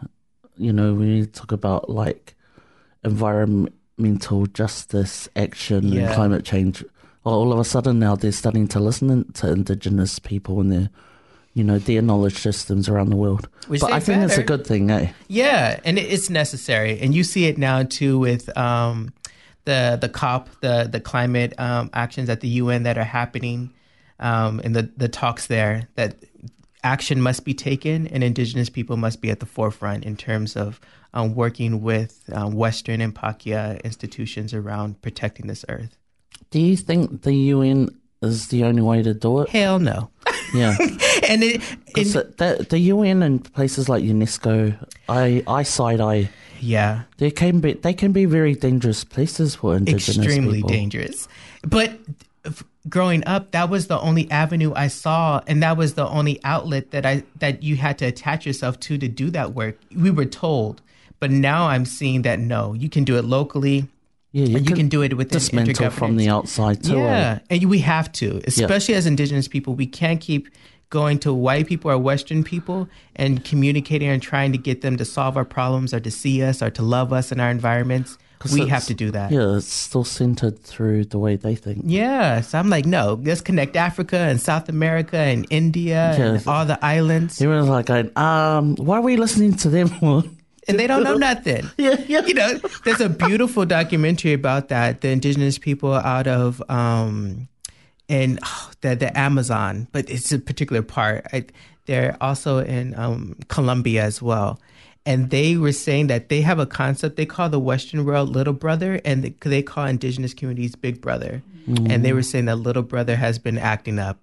You 0.58 0.74
know, 0.74 0.94
when 0.94 1.08
you 1.08 1.26
talk 1.26 1.52
about 1.52 1.90
like 1.90 2.36
environmental 3.04 4.46
justice 4.48 5.30
action 5.36 5.90
Yeah. 5.92 6.06
and 6.08 6.14
climate 6.16 6.46
change, 6.46 6.84
all 7.24 7.52
of 7.54 7.60
a 7.60 7.64
sudden 7.64 8.00
now 8.00 8.16
they're 8.16 8.32
starting 8.32 8.68
to 8.70 8.80
listen 8.80 9.32
to 9.34 9.52
indigenous 9.52 10.20
people 10.20 10.60
and 10.62 10.72
their, 10.72 10.90
you 11.54 11.64
know, 11.64 11.78
their 11.80 12.02
knowledge 12.02 12.38
systems 12.38 12.88
around 12.90 13.10
the 13.10 13.16
world. 13.16 13.48
Which 13.68 13.82
but 13.82 13.92
I 13.92 14.00
think 14.00 14.24
it's 14.24 14.38
a 14.38 14.44
good 14.44 14.66
thing, 14.66 14.90
eh? 14.90 15.12
Yeah, 15.28 15.80
and 15.84 15.98
it's 16.00 16.30
necessary, 16.30 17.00
and 17.00 17.14
you 17.14 17.24
see 17.24 17.46
it 17.46 17.58
now 17.58 17.84
too 17.84 18.18
with 18.20 18.56
um, 18.58 19.14
the 19.66 19.98
the 20.00 20.10
COP, 20.10 20.50
the 20.62 20.88
the 20.92 21.00
climate 21.00 21.54
um, 21.60 21.90
actions 21.94 22.30
at 22.30 22.40
the 22.42 22.48
UN 22.62 22.84
that 22.84 22.98
are 22.98 23.04
happening, 23.04 23.72
um, 24.20 24.62
and 24.64 24.76
the 24.76 24.90
the 24.98 25.10
talks 25.10 25.48
there 25.48 25.88
that 25.96 26.16
action 26.84 27.22
must 27.22 27.46
be 27.46 27.54
taken, 27.54 28.08
and 28.08 28.24
Indigenous 28.24 28.70
people 28.70 28.98
must 28.98 29.22
be 29.22 29.30
at 29.30 29.40
the 29.40 29.46
forefront 29.46 30.06
in 30.06 30.16
terms 30.16 30.56
of 30.56 30.80
um, 31.14 31.36
working 31.36 31.82
with 31.82 32.30
um, 32.34 32.54
Western 32.54 33.02
and 33.02 33.14
Pakeha 33.14 33.82
institutions 33.84 34.54
around 34.54 35.02
protecting 35.02 35.48
this 35.48 35.66
earth. 35.70 35.98
Do 36.52 36.60
you 36.60 36.78
think 36.78 37.24
the 37.24 37.34
UN 37.34 37.90
is 38.22 38.48
the 38.48 38.64
only 38.64 38.82
way 38.82 39.04
to 39.04 39.14
do 39.14 39.42
it? 39.42 39.50
Hell 39.50 39.80
no, 39.80 40.10
Yeah. 40.54 40.76
and 41.28 41.44
it, 41.44 41.62
the, 41.94 42.66
the, 42.70 42.80
UN 42.80 43.24
and 43.24 43.54
places 43.54 43.88
like 43.90 44.04
UNESCO, 44.04 44.78
I, 45.08 45.44
I 45.48 45.64
side 45.64 46.02
eye. 46.02 46.30
yeah, 46.60 47.04
They 47.18 47.32
can 47.32 47.60
be 47.60 47.74
they 47.74 47.94
can 47.94 48.12
be 48.12 48.26
very 48.26 48.56
dangerous 48.56 49.04
places 49.04 49.56
for 49.56 49.76
indigenous 49.76 50.18
extremely 50.18 50.58
people. 50.58 50.70
dangerous. 50.70 51.28
But 51.64 52.00
growing 52.88 53.26
up, 53.26 53.52
that 53.52 53.70
was 53.70 53.88
the 53.88 54.00
only 54.00 54.30
avenue 54.32 54.74
I 54.76 54.88
saw, 54.88 55.42
and 55.48 55.62
that 55.64 55.78
was 55.78 55.96
the 55.96 56.08
only 56.08 56.40
outlet 56.44 56.92
that 56.92 57.06
I 57.06 57.24
that 57.40 57.64
you 57.64 57.76
had 57.76 57.98
to 58.00 58.06
attach 58.06 58.46
yourself 58.46 58.80
to 58.82 58.98
to 58.98 59.08
do 59.08 59.30
that 59.32 59.54
work. 59.54 59.78
We 59.96 60.12
were 60.12 60.26
told, 60.26 60.82
but 61.20 61.32
now 61.32 61.68
I'm 61.68 61.86
seeing 61.86 62.22
that 62.22 62.40
no, 62.40 62.74
you 62.74 62.90
can 62.90 63.04
do 63.04 63.18
it 63.18 63.26
locally. 63.26 63.88
Yeah, 64.32 64.46
you, 64.46 64.58
and 64.58 64.70
you 64.70 64.76
can 64.76 64.90
do 64.90 65.02
it 65.02 65.18
with 65.18 65.30
the 65.30 65.40
dismantle 65.40 65.90
from 65.90 66.16
the 66.16 66.30
outside 66.30 66.84
too. 66.84 66.98
Yeah, 66.98 67.40
and 67.50 67.66
we 67.66 67.80
have 67.80 68.12
to, 68.14 68.42
especially 68.46 68.94
as 68.94 69.08
Indigenous 69.08 69.48
people. 69.48 69.74
We 69.74 69.88
can't 69.88 70.22
keep 70.22 70.50
going 70.90 71.20
to 71.20 71.34
white 71.34 71.68
people 71.68 71.92
or 71.92 71.98
Western 71.98 72.44
people 72.44 72.88
and 73.16 73.44
communicating 73.46 74.10
and 74.10 74.22
trying 74.22 74.52
to 74.52 74.58
get 74.58 74.82
them 74.82 74.98
to 74.98 75.06
solve 75.06 75.38
our 75.38 75.46
problems 75.46 75.94
or 75.94 76.00
to 76.00 76.12
see 76.12 76.42
us 76.44 76.62
or 76.62 76.70
to 76.72 76.82
love 76.82 77.14
us 77.14 77.32
in 77.32 77.40
our 77.40 77.52
environments. 77.52 78.18
'Cause 78.40 78.54
We 78.54 78.68
have 78.68 78.86
to 78.86 78.94
do 78.94 79.12
that. 79.12 79.32
Yeah, 79.32 79.58
it's 79.58 79.68
still 79.68 80.06
centered 80.06 80.64
through 80.64 81.06
the 81.06 81.20
way 81.20 81.36
they 81.36 81.56
think. 81.56 81.84
Yeah, 81.86 82.40
so 82.40 82.58
I'm 82.58 82.70
like, 82.70 82.86
no, 82.86 83.20
let's 83.22 83.42
connect 83.42 83.76
Africa 83.76 84.18
and 84.18 84.40
South 84.40 84.70
America 84.70 85.18
and 85.18 85.46
India 85.50 86.14
and 86.18 86.48
all 86.48 86.66
the 86.66 86.84
islands, 86.84 87.42
Everyone's 87.42 87.68
like, 87.68 87.88
going, 87.88 88.12
um, 88.18 88.76
why 88.78 88.98
are 88.98 89.02
we 89.02 89.18
listening 89.18 89.56
to 89.58 89.70
them 89.70 89.92
more? 90.02 90.24
and 90.70 90.80
they 90.80 90.88
don't 90.88 91.04
know 91.04 91.16
nothing. 91.16 91.70
yeah, 91.78 91.98
yeah. 92.08 92.26
You 92.26 92.34
know, 92.34 92.60
there's 92.86 93.02
a 93.02 93.10
beautiful 93.10 93.66
documentary 93.66 94.34
about 94.34 94.70
that. 94.70 95.02
The 95.02 95.10
indigenous 95.10 95.58
people 95.58 95.94
out 95.94 96.28
of 96.28 96.64
um, 96.70 97.50
in 98.08 98.40
oh, 98.44 98.72
the 98.82 98.96
the 98.96 99.18
Amazon, 99.20 99.88
but 99.92 100.10
it's 100.10 100.32
a 100.32 100.40
particular 100.40 100.82
part. 100.82 101.26
I, 101.34 101.46
they're 101.88 102.16
also 102.22 102.60
in 102.60 102.94
um, 102.98 103.36
Colombia 103.48 104.04
as 104.04 104.22
well, 104.22 104.60
and 105.06 105.30
they 105.30 105.58
were 105.58 105.72
saying 105.72 106.08
that 106.08 106.30
they 106.30 106.42
have 106.42 106.60
a 106.60 106.66
concept 106.66 107.16
they 107.16 107.26
call 107.26 107.50
the 107.50 107.60
Western 107.60 108.06
world 108.06 108.30
little 108.30 108.54
brother, 108.54 109.00
and 109.06 109.24
they, 109.24 109.62
call 109.62 109.86
indigenous 109.86 110.34
communities 110.34 110.76
big 110.76 111.02
brother. 111.02 111.42
And 111.68 112.04
they 112.04 112.14
were 112.14 112.24
saying 112.24 112.46
that 112.46 112.56
little 112.56 112.82
brother 112.82 113.16
has 113.16 113.38
been 113.38 113.58
acting 113.60 114.00
up, 114.00 114.18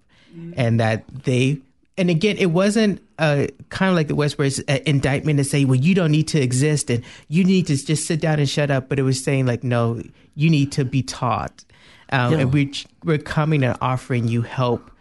and 0.55 0.79
that 0.79 1.05
they. 1.23 1.59
And 1.97 2.09
again, 2.09 2.35
it 2.37 2.47
wasn't 2.47 3.01
uh, 3.17 3.47
kind 3.69 3.89
of 3.89 3.95
like 3.95 4.07
the 4.07 4.15
West, 4.15 4.37
where 4.37 4.45
it's 4.47 4.59
an 4.59 4.81
indictment 4.85 5.37
to 5.39 5.43
say, 5.45 5.63
"Well, 5.63 5.79
you 5.79 5.95
don't 5.95 6.11
need 6.11 6.27
to 6.29 6.41
exist, 6.41 6.89
and 6.89 7.03
you 7.29 7.43
need 7.45 7.65
to 7.67 7.77
just 7.77 8.05
sit 8.05 8.19
down 8.21 8.39
and 8.39 8.49
shut 8.49 8.69
up." 8.69 8.89
But 8.89 8.99
it 8.99 9.03
was 9.03 9.23
saying, 9.23 9.45
like, 9.45 9.63
"No, 9.63 10.01
you 10.35 10.49
need 10.49 10.71
to 10.73 10.83
be 10.85 11.01
taught, 11.01 11.63
um, 12.11 12.33
Yeah. 12.33 12.39
and 12.39 12.53
we're 12.53 12.71
we're 13.05 13.17
coming 13.17 13.63
and 13.63 13.77
offering 13.81 14.27
you 14.27 14.41
help 14.43 14.91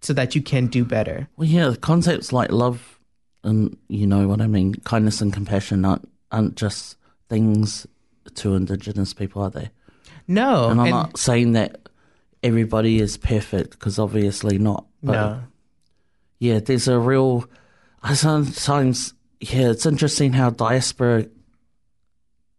so 0.00 0.12
that 0.12 0.34
you 0.36 0.40
can 0.40 0.68
do 0.68 0.84
better." 0.84 1.28
Well, 1.36 1.48
yeah, 1.48 1.74
concepts 1.80 2.32
like 2.32 2.52
love 2.52 2.95
and 3.46 3.76
you 3.88 4.06
know 4.06 4.28
what 4.28 4.40
I 4.40 4.46
mean, 4.48 4.74
kindness 4.84 5.20
and 5.20 5.32
compassion 5.32 5.84
aren't, 5.84 6.08
aren't 6.32 6.56
just 6.56 6.96
things 7.28 7.86
to 8.34 8.54
Indigenous 8.54 9.14
people, 9.14 9.42
are 9.42 9.50
they? 9.50 9.70
No, 10.28 10.68
and 10.68 10.80
I'm 10.80 10.86
and- 10.86 10.94
not 10.94 11.18
saying 11.18 11.52
that 11.52 11.88
everybody 12.42 13.00
is 13.00 13.16
perfect 13.16 13.70
because 13.70 13.98
obviously 13.98 14.58
not. 14.58 14.84
But 15.02 15.12
No. 15.12 15.42
Yeah, 16.38 16.60
there's 16.60 16.88
a 16.88 16.98
real. 16.98 17.48
I 18.02 18.12
sometimes 18.14 19.14
yeah, 19.40 19.70
it's 19.70 19.86
interesting 19.86 20.32
how 20.34 20.50
diaspora 20.50 21.26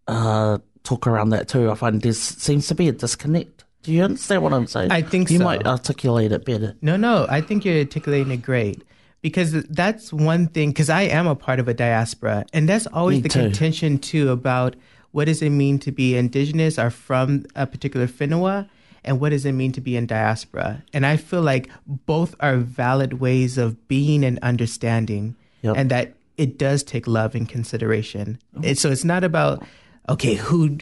uh, 0.07 0.57
talk 0.83 1.05
around 1.05 1.29
that 1.29 1.47
too. 1.47 1.69
I 1.69 1.75
find 1.75 2.01
there 2.01 2.13
seems 2.13 2.67
to 2.69 2.75
be 2.75 2.87
a 2.87 2.91
disconnect. 2.91 3.65
Do 3.83 3.91
you 3.91 4.03
understand 4.03 4.41
what 4.41 4.53
I'm 4.53 4.65
saying? 4.67 4.91
I 4.91 5.01
think 5.01 5.29
you 5.29 5.37
so. 5.37 5.43
might 5.43 5.67
articulate 5.67 6.31
it 6.31 6.43
better. 6.43 6.75
No, 6.81 6.97
no, 6.97 7.27
I 7.29 7.41
think 7.41 7.65
you're 7.65 7.79
articulating 7.79 8.31
it 8.31 8.41
great 8.41 8.83
because 9.27 9.51
that's 9.69 10.11
one 10.13 10.47
thing. 10.47 10.69
Because 10.69 10.89
I 10.89 11.03
am 11.03 11.27
a 11.27 11.35
part 11.35 11.59
of 11.59 11.67
a 11.67 11.73
diaspora, 11.73 12.45
and 12.53 12.67
that's 12.69 12.87
always 12.87 13.17
Me 13.17 13.21
the 13.23 13.29
too. 13.29 13.39
contention 13.41 13.97
too 13.99 14.29
about 14.31 14.75
what 15.11 15.25
does 15.25 15.41
it 15.41 15.49
mean 15.51 15.79
to 15.79 15.91
be 15.91 16.15
indigenous 16.15 16.77
or 16.79 16.89
from 16.89 17.45
a 17.55 17.65
particular 17.67 18.07
Whenua, 18.07 18.69
and 19.03 19.19
what 19.19 19.29
does 19.29 19.45
it 19.45 19.53
mean 19.53 19.71
to 19.73 19.81
be 19.81 19.95
in 19.95 20.05
diaspora. 20.05 20.83
And 20.93 21.05
I 21.05 21.17
feel 21.17 21.41
like 21.41 21.69
both 21.85 22.35
are 22.39 22.57
valid 22.57 23.19
ways 23.19 23.57
of 23.57 23.87
being 23.87 24.23
and 24.23 24.37
understanding, 24.39 25.35
Yep. 25.61 25.75
and 25.77 25.89
that 25.91 26.13
it 26.37 26.57
does 26.59 26.83
take 26.83 27.07
love 27.07 27.33
and 27.35 27.49
consideration. 27.49 28.37
Mm-hmm. 28.55 28.65
And 28.67 28.77
so 28.77 28.91
it's 28.91 29.03
not 29.05 29.23
about 29.23 29.65
okay 30.09 30.35
who 30.35 30.77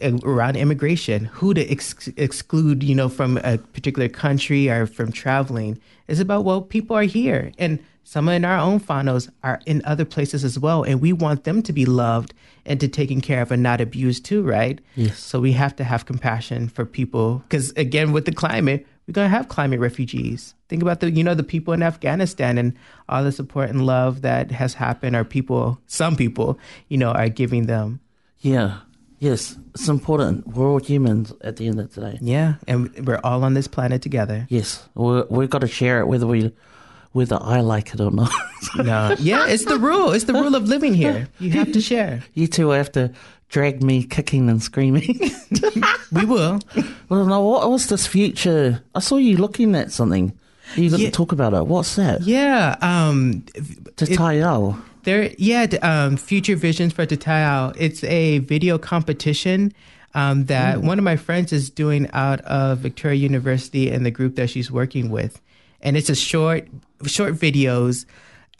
Uh, 0.00 0.18
around 0.22 0.56
immigration, 0.56 1.24
who 1.24 1.54
to 1.54 1.68
ex- 1.70 2.08
exclude, 2.16 2.82
you 2.82 2.94
know, 2.94 3.08
from 3.08 3.36
a 3.38 3.58
particular 3.58 4.08
country 4.08 4.68
or 4.68 4.86
from 4.86 5.10
traveling. 5.10 5.80
It's 6.06 6.20
about 6.20 6.44
well, 6.44 6.62
people 6.62 6.96
are 6.96 7.02
here, 7.02 7.52
and 7.58 7.78
some 8.04 8.28
in 8.28 8.44
our 8.44 8.58
own 8.58 8.80
whanos 8.80 9.28
are 9.42 9.60
in 9.66 9.82
other 9.84 10.04
places 10.04 10.44
as 10.44 10.58
well, 10.58 10.82
and 10.82 11.00
we 11.00 11.12
want 11.12 11.44
them 11.44 11.62
to 11.62 11.72
be 11.72 11.84
loved 11.84 12.32
and 12.64 12.80
to 12.80 12.88
taken 12.88 13.20
care 13.20 13.42
of 13.42 13.50
and 13.50 13.62
not 13.62 13.80
abused 13.80 14.24
too, 14.24 14.42
right? 14.42 14.80
Yes. 14.94 15.18
So 15.18 15.40
we 15.40 15.52
have 15.52 15.74
to 15.76 15.84
have 15.84 16.06
compassion 16.06 16.68
for 16.68 16.86
people 16.86 17.42
because 17.48 17.70
again, 17.72 18.12
with 18.12 18.24
the 18.24 18.32
climate, 18.32 18.86
we're 19.06 19.12
gonna 19.12 19.28
have 19.28 19.48
climate 19.48 19.80
refugees. 19.80 20.54
Think 20.68 20.82
about 20.82 21.00
the, 21.00 21.10
you 21.10 21.24
know, 21.24 21.34
the 21.34 21.42
people 21.42 21.74
in 21.74 21.82
Afghanistan 21.82 22.56
and 22.56 22.74
all 23.08 23.24
the 23.24 23.32
support 23.32 23.68
and 23.70 23.84
love 23.84 24.22
that 24.22 24.52
has 24.52 24.74
happened, 24.74 25.16
or 25.16 25.24
people, 25.24 25.78
some 25.86 26.14
people, 26.14 26.58
you 26.88 26.98
know, 26.98 27.10
are 27.10 27.28
giving 27.28 27.66
them. 27.66 28.00
Yeah. 28.40 28.78
Yes, 29.20 29.56
it's 29.74 29.88
important. 29.88 30.46
We're 30.46 30.68
all 30.68 30.78
humans 30.78 31.32
at 31.40 31.56
the 31.56 31.66
end 31.66 31.80
of 31.80 31.92
the 31.94 32.00
day. 32.00 32.18
Yeah, 32.20 32.54
and 32.68 32.90
we're 33.06 33.20
all 33.24 33.42
on 33.44 33.54
this 33.54 33.66
planet 33.66 34.00
together. 34.02 34.46
Yes, 34.48 34.88
we 34.94 35.22
we've 35.28 35.50
got 35.50 35.60
to 35.62 35.68
share 35.68 36.00
it 36.00 36.06
whether 36.06 36.26
we 36.26 36.52
whether 37.12 37.38
I 37.40 37.60
like 37.60 37.94
it 37.94 38.00
or 38.00 38.10
not. 38.10 38.30
No, 38.76 39.14
yeah, 39.20 39.46
it's 39.46 39.64
the 39.64 39.78
rule. 39.78 40.10
It's 40.10 40.24
the 40.24 40.32
rule 40.34 40.54
of 40.56 40.64
living 40.68 40.92
here. 40.92 41.28
You 41.38 41.50
have 41.52 41.72
to 41.72 41.80
share. 41.80 42.22
You 42.34 42.48
two 42.48 42.70
have 42.70 42.90
to 42.92 43.12
drag 43.48 43.82
me 43.82 44.02
kicking 44.02 44.50
and 44.50 44.60
screaming. 44.60 45.18
we 46.12 46.24
will. 46.24 46.60
Well, 47.08 47.24
no, 47.24 47.40
what 47.46 47.70
was 47.70 47.86
this 47.86 48.06
future? 48.06 48.82
I 48.96 49.00
saw 49.00 49.16
you 49.16 49.36
looking 49.36 49.74
at 49.76 49.92
something. 49.92 50.36
You 50.74 50.90
got 50.90 50.98
to 50.98 51.10
talk 51.10 51.32
about 51.32 51.54
it. 51.54 51.66
What's 51.66 51.94
that? 51.96 52.22
Yeah, 52.22 52.76
um, 52.82 53.44
Te 53.96 54.06
Taiao. 54.06 54.76
There, 55.04 55.32
yeah, 55.38 55.64
um, 55.82 56.16
Future 56.16 56.56
Visions 56.56 56.92
for 56.92 57.06
Te 57.06 57.16
Taiao. 57.16 57.74
It's 57.78 58.04
a 58.04 58.38
video 58.40 58.78
competition 58.78 59.72
um, 60.14 60.46
that 60.46 60.82
one 60.82 60.98
of 60.98 61.04
my 61.04 61.16
friends 61.16 61.52
is 61.52 61.70
doing 61.70 62.10
out 62.12 62.40
of 62.42 62.78
Victoria 62.78 63.16
University 63.16 63.90
and 63.90 64.04
the 64.04 64.10
group 64.10 64.36
that 64.36 64.50
she's 64.50 64.70
working 64.70 65.10
with, 65.10 65.40
and 65.80 65.96
it's 65.96 66.10
a 66.10 66.14
short, 66.14 66.68
short 67.06 67.34
videos 67.34 68.04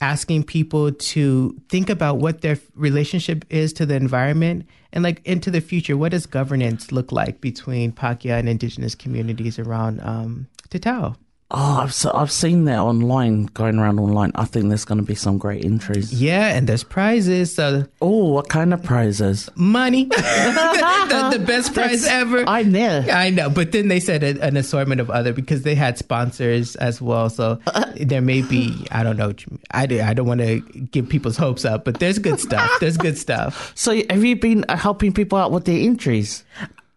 asking 0.01 0.44
people 0.44 0.92
to 0.92 1.61
think 1.68 1.90
about 1.90 2.18
what 2.18 2.40
their 2.40 2.59
relationship 2.77 3.44
is 3.51 3.72
to 3.72 3.85
the 3.85 3.96
environment 3.96 4.64
and 4.92 5.03
like 5.03 5.20
into 5.27 5.51
the 5.51 5.61
future. 5.61 5.96
What 5.96 6.12
does 6.12 6.24
governance 6.27 6.92
look 6.92 7.11
like 7.11 7.40
between 7.40 7.92
Pakeha 7.92 8.38
and 8.38 8.48
Indigenous 8.48 8.94
communities 8.94 9.59
around 9.59 10.01
um, 10.01 10.46
Te 10.70 10.79
Taiao? 10.79 11.16
Oh, 11.50 11.78
I've 11.82 11.94
se- 11.94 12.11
I've 12.12 12.30
seen 12.30 12.66
that 12.66 12.78
online, 12.78 13.44
going 13.46 13.78
around 13.78 13.98
online. 13.98 14.32
I 14.34 14.44
think 14.44 14.68
there's 14.68 14.84
going 14.84 14.98
to 14.98 15.04
be 15.04 15.14
some 15.14 15.38
great 15.38 15.64
entries. 15.64 16.12
Yeah, 16.12 16.48
and 16.48 16.66
there's 16.68 16.84
prizes. 16.84 17.54
So 17.54 17.87
oh, 18.02 18.34
what 18.34 18.50
kind 18.50 18.74
of 18.74 18.82
prizes? 18.82 19.48
Money, 19.54 20.04
the, 20.11 21.30
the 21.38 21.42
best 21.42 21.72
prize 21.72 22.04
ever. 22.06 22.44
I'm 22.46 22.72
there. 22.72 23.06
I 23.11 23.30
know, 23.30 23.48
but 23.48 23.72
then 23.72 23.88
they 23.88 23.98
said 23.98 24.22
a, 24.22 24.38
an 24.42 24.58
assortment 24.58 25.00
of 25.00 25.08
other 25.08 25.32
because 25.32 25.62
they 25.62 25.74
had 25.74 25.96
sponsors 25.96 26.76
as 26.76 27.00
well. 27.00 27.30
So 27.30 27.58
there 27.96 28.20
may 28.20 28.42
be 28.42 28.87
I 28.90 29.02
don't 29.02 29.16
know. 29.16 29.32
I, 29.70 29.87
do- 29.87 30.02
I 30.02 30.12
don't 30.12 30.26
want 30.26 30.40
to 30.42 30.61
give 30.61 31.08
people's 31.08 31.38
hopes 31.38 31.64
up, 31.64 31.82
but 31.87 31.98
there's 31.98 32.18
good 32.18 32.40
stuff. 32.40 32.70
There's 32.80 32.98
good 32.98 33.16
stuff. 33.16 33.72
So 33.88 33.94
have 34.11 34.22
you 34.24 34.37
been 34.37 34.64
uh, 34.68 34.76
helping 34.76 35.12
people 35.14 35.38
out 35.38 35.50
with 35.52 35.64
their 35.64 35.78
entries? 35.80 36.44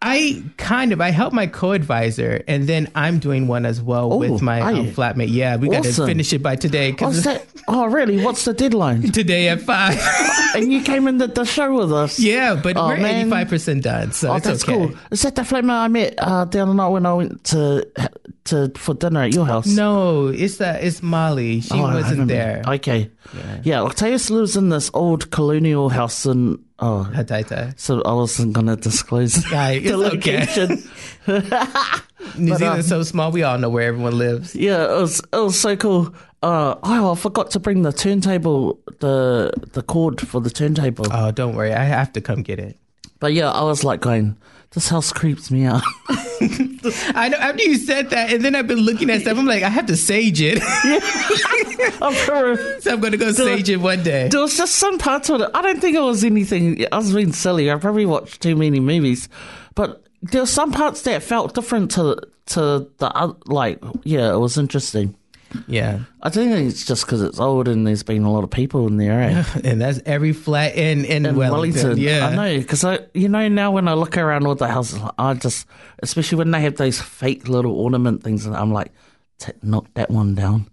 I 0.04 0.42
kind 0.56 0.92
of 0.92 1.00
I 1.00 1.10
help 1.10 1.32
my 1.32 1.46
co-advisor, 1.46 2.42
and 2.48 2.68
then 2.68 2.90
I'm 2.96 3.20
doing 3.20 3.46
one 3.46 3.64
as 3.64 3.80
well 3.80 4.12
Oh, 4.12 4.16
with 4.16 4.42
my 4.42 4.60
um, 4.60 4.86
flatmate. 4.88 5.28
Yeah, 5.30 5.56
we 5.56 5.68
got 5.68 5.84
to 5.84 5.92
finish 5.92 6.32
it 6.32 6.42
by 6.42 6.56
today. 6.56 6.90
What's 6.98 7.22
that? 7.22 7.46
Oh, 7.68 7.86
really? 7.86 8.22
What's 8.22 8.44
the 8.44 8.52
deadline? 8.52 9.02
Today 9.12 9.48
at 9.48 9.60
five. 9.60 9.96
and 10.56 10.72
you 10.72 10.82
came 10.82 11.06
in 11.06 11.18
the, 11.18 11.28
the 11.28 11.44
show 11.44 11.72
with 11.78 11.92
us. 11.92 12.18
Yeah, 12.18 12.56
but 12.60 12.76
oh, 12.76 12.88
we're 12.88 13.06
eighty 13.06 13.30
five 13.30 13.48
percent 13.48 13.84
done, 13.84 14.10
so 14.10 14.32
oh, 14.32 14.36
it's 14.36 14.46
that's 14.46 14.64
okay. 14.64 14.72
cool. 14.72 14.98
Is 15.12 15.22
that 15.22 15.36
the 15.36 15.42
flatmate 15.42 15.70
I 15.70 15.88
met 15.88 16.14
uh, 16.18 16.44
the 16.46 16.60
other 16.60 16.74
night 16.74 16.88
when 16.88 17.06
I 17.06 17.12
went 17.14 17.44
to 17.44 17.88
to 18.44 18.70
for 18.76 18.94
dinner 18.94 19.22
at 19.22 19.34
your 19.34 19.46
house? 19.46 19.66
No, 19.66 20.28
it's 20.28 20.60
uh, 20.60 20.78
it's 20.80 21.02
Molly. 21.02 21.60
She 21.60 21.74
Oh, 21.74 21.82
wasn't 21.82 22.28
there. 22.28 22.62
Okay. 22.66 23.10
Yeah, 23.62 23.82
Octavius 23.82 24.30
lives 24.30 24.56
in 24.56 24.68
this 24.68 24.90
old 24.94 25.30
colonial 25.30 25.88
house 25.88 26.26
in. 26.26 26.58
Oh, 26.78 27.08
Hataitai. 27.14 27.78
So 27.78 28.02
I 28.02 28.12
wasn't 28.12 28.54
going 28.54 28.66
to 28.66 28.74
disclose 28.76 29.48
Right, 29.52 29.82
the 29.82 30.00
it's 30.00 30.14
okay. 30.16 30.40
location. 30.40 30.90
New 32.38 32.50
But, 32.50 32.58
Zealand's 32.58 32.88
so 32.88 33.02
small, 33.02 33.30
we 33.30 33.42
all 33.42 33.58
know 33.58 33.68
where 33.70 33.88
everyone 33.88 34.16
lives. 34.18 34.54
Yeah, 34.54 34.84
it 34.84 35.00
was 35.00 35.20
it 35.32 35.36
was 35.36 35.60
so 35.60 35.76
cool. 35.76 36.14
Uh, 36.42 36.74
oh, 36.82 37.12
I 37.12 37.14
forgot 37.14 37.50
to 37.52 37.60
bring 37.60 37.82
the 37.82 37.92
turntable, 37.92 38.80
the 39.00 39.52
the 39.72 39.82
cord 39.82 40.20
for 40.20 40.40
the 40.40 40.50
turntable. 40.50 41.06
Oh, 41.10 41.30
don't 41.30 41.54
worry, 41.54 41.72
I 41.72 41.84
have 41.84 42.12
to 42.14 42.20
come 42.20 42.42
get 42.42 42.58
it. 42.58 42.76
But 43.20 43.32
yeah, 43.34 43.50
I 43.52 43.62
was 43.62 43.84
like 43.84 44.00
going, 44.00 44.36
this 44.74 44.88
house 44.88 45.12
creeps 45.12 45.50
me 45.50 45.64
out. 45.64 45.82
I 46.08 47.28
know 47.30 47.38
after 47.38 47.62
you 47.62 47.76
said 47.76 48.10
that, 48.10 48.32
and 48.32 48.44
then 48.44 48.54
I've 48.54 48.66
been 48.66 48.80
looking 48.80 49.10
at 49.10 49.20
stuff. 49.20 49.38
I'm 49.38 49.46
like, 49.46 49.62
I 49.62 49.68
have 49.68 49.86
to 49.86 49.96
sage 49.96 50.40
it. 50.40 50.60
I'm 52.02 52.14
so 52.80 52.92
I'm 52.92 53.00
gonna 53.00 53.16
go 53.16 53.32
sage 53.32 53.68
it 53.68 53.76
one 53.76 54.02
day. 54.02 54.28
There 54.28 54.40
was 54.40 54.56
just 54.56 54.76
some 54.76 54.98
parts 54.98 55.28
of 55.28 55.40
it. 55.42 55.50
I 55.54 55.62
don't 55.62 55.80
think 55.80 55.96
it 55.96 56.00
was 56.00 56.24
anything. 56.24 56.84
I 56.90 56.96
was 56.96 57.12
being 57.14 57.32
silly. 57.32 57.70
I 57.70 57.76
probably 57.76 58.06
watched 58.06 58.40
too 58.40 58.56
many 58.56 58.80
movies, 58.80 59.28
but 59.74 60.04
there 60.22 60.42
were 60.42 60.46
some 60.46 60.72
parts 60.72 61.02
that 61.02 61.22
felt 61.22 61.54
different 61.54 61.90
to 61.92 62.16
to 62.46 62.90
the 62.98 63.10
other. 63.14 63.34
Like, 63.46 63.78
yeah, 64.04 64.32
it 64.32 64.38
was 64.38 64.56
interesting. 64.56 65.14
Yeah, 65.66 66.00
I 66.22 66.30
think 66.30 66.52
it's 66.52 66.84
just 66.84 67.04
because 67.06 67.22
it's 67.22 67.38
old 67.38 67.68
and 67.68 67.86
there's 67.86 68.02
been 68.02 68.24
a 68.24 68.32
lot 68.32 68.44
of 68.44 68.50
people 68.50 68.86
in 68.86 68.96
there. 68.96 69.20
Eh? 69.20 69.44
and 69.64 69.80
that's 69.80 70.00
every 70.06 70.32
flat 70.32 70.76
in 70.76 71.04
in, 71.04 71.26
in 71.26 71.36
Wellington. 71.36 71.82
Wellington. 71.82 71.98
Yeah, 71.98 72.28
I 72.28 72.34
know 72.34 72.58
because 72.58 72.84
I, 72.84 73.00
you 73.14 73.28
know, 73.28 73.48
now 73.48 73.70
when 73.70 73.88
I 73.88 73.94
look 73.94 74.16
around 74.16 74.46
all 74.46 74.54
the 74.54 74.68
houses, 74.68 75.00
I 75.18 75.34
just, 75.34 75.66
especially 76.02 76.38
when 76.38 76.50
they 76.50 76.60
have 76.62 76.76
those 76.76 77.00
fake 77.00 77.48
little 77.48 77.72
ornament 77.72 78.22
things, 78.22 78.46
and 78.46 78.56
I'm 78.56 78.72
like, 78.72 78.92
knock 79.62 79.86
that 79.94 80.10
one 80.10 80.34
down. 80.34 80.68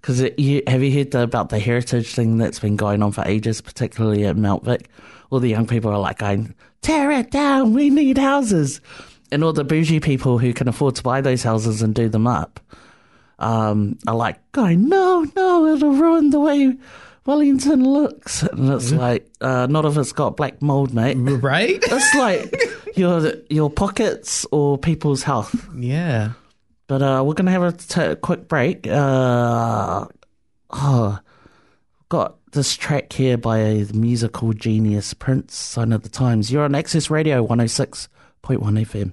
Because 0.00 0.20
you 0.36 0.62
have 0.66 0.82
you 0.82 0.92
heard 0.92 1.12
the, 1.12 1.22
about 1.22 1.50
the 1.50 1.58
heritage 1.58 2.14
thing 2.14 2.38
that's 2.38 2.58
been 2.58 2.76
going 2.76 3.02
on 3.02 3.12
for 3.12 3.22
ages, 3.24 3.60
particularly 3.60 4.24
at 4.26 4.36
Mount 4.36 4.64
Vic? 4.64 4.88
All 5.30 5.40
the 5.40 5.48
young 5.48 5.66
people 5.66 5.90
are 5.90 5.98
like 5.98 6.18
going, 6.18 6.54
tear 6.82 7.10
it 7.12 7.30
down. 7.30 7.72
We 7.72 7.88
need 7.88 8.18
houses, 8.18 8.80
and 9.30 9.44
all 9.44 9.52
the 9.52 9.64
bougie 9.64 10.00
people 10.00 10.38
who 10.38 10.52
can 10.52 10.68
afford 10.68 10.96
to 10.96 11.02
buy 11.02 11.20
those 11.20 11.42
houses 11.42 11.82
and 11.82 11.94
do 11.94 12.08
them 12.08 12.26
up. 12.26 12.60
Um, 13.42 13.98
are 14.06 14.14
like 14.14 14.38
going, 14.52 14.88
no, 14.88 15.26
no, 15.34 15.66
it'll 15.66 15.90
ruin 15.92 16.30
the 16.30 16.38
way 16.40 16.76
Wellington 17.26 17.84
looks. 17.84 18.42
And 18.42 18.70
it's 18.72 18.92
like, 18.92 19.28
uh, 19.40 19.66
not 19.66 19.84
if 19.84 19.96
it's 19.96 20.12
got 20.12 20.36
black 20.36 20.62
mold, 20.62 20.94
mate. 20.94 21.14
right? 21.16 21.78
It's 21.82 22.14
like 22.14 22.54
your 22.96 23.32
your 23.50 23.68
pockets 23.70 24.46
or 24.52 24.78
people's 24.78 25.22
health. 25.24 25.54
Yeah. 25.76 26.32
But 26.86 27.02
uh, 27.02 27.22
we're 27.24 27.34
gonna 27.34 27.50
have 27.50 27.62
a 27.62 27.72
t- 27.72 28.14
quick 28.16 28.48
break. 28.48 28.86
Uh, 28.86 30.06
oh, 30.70 31.18
got 32.08 32.36
this 32.52 32.76
track 32.76 33.12
here 33.12 33.38
by 33.38 33.82
the 33.82 33.94
musical 33.94 34.52
genius 34.52 35.14
Prince, 35.14 35.54
Sign 35.56 35.92
of 35.92 36.02
the 36.02 36.08
Times. 36.10 36.52
You're 36.52 36.64
on 36.64 36.74
Access 36.74 37.08
Radio 37.10 37.46
106.1 37.46 38.08
FM. 38.42 39.12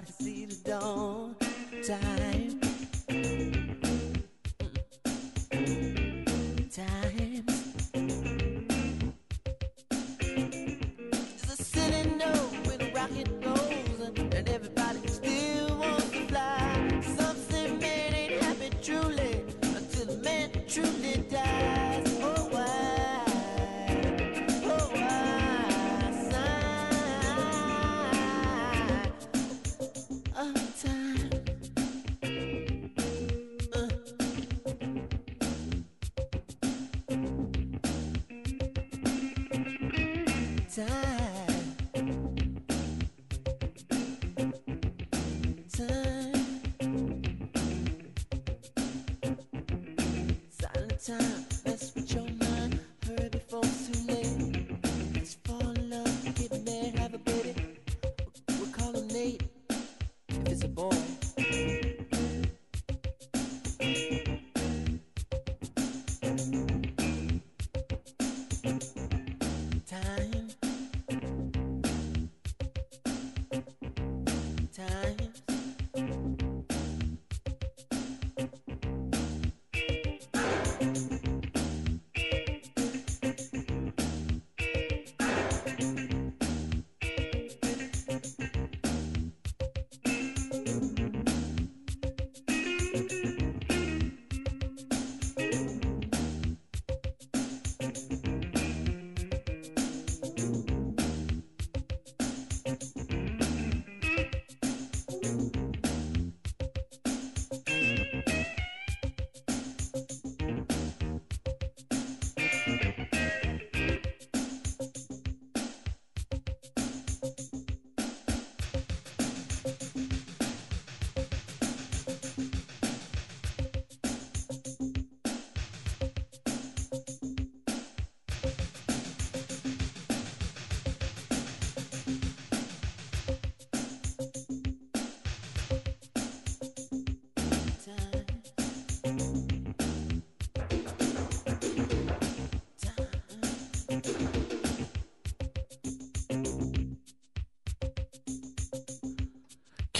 Will 0.00 0.29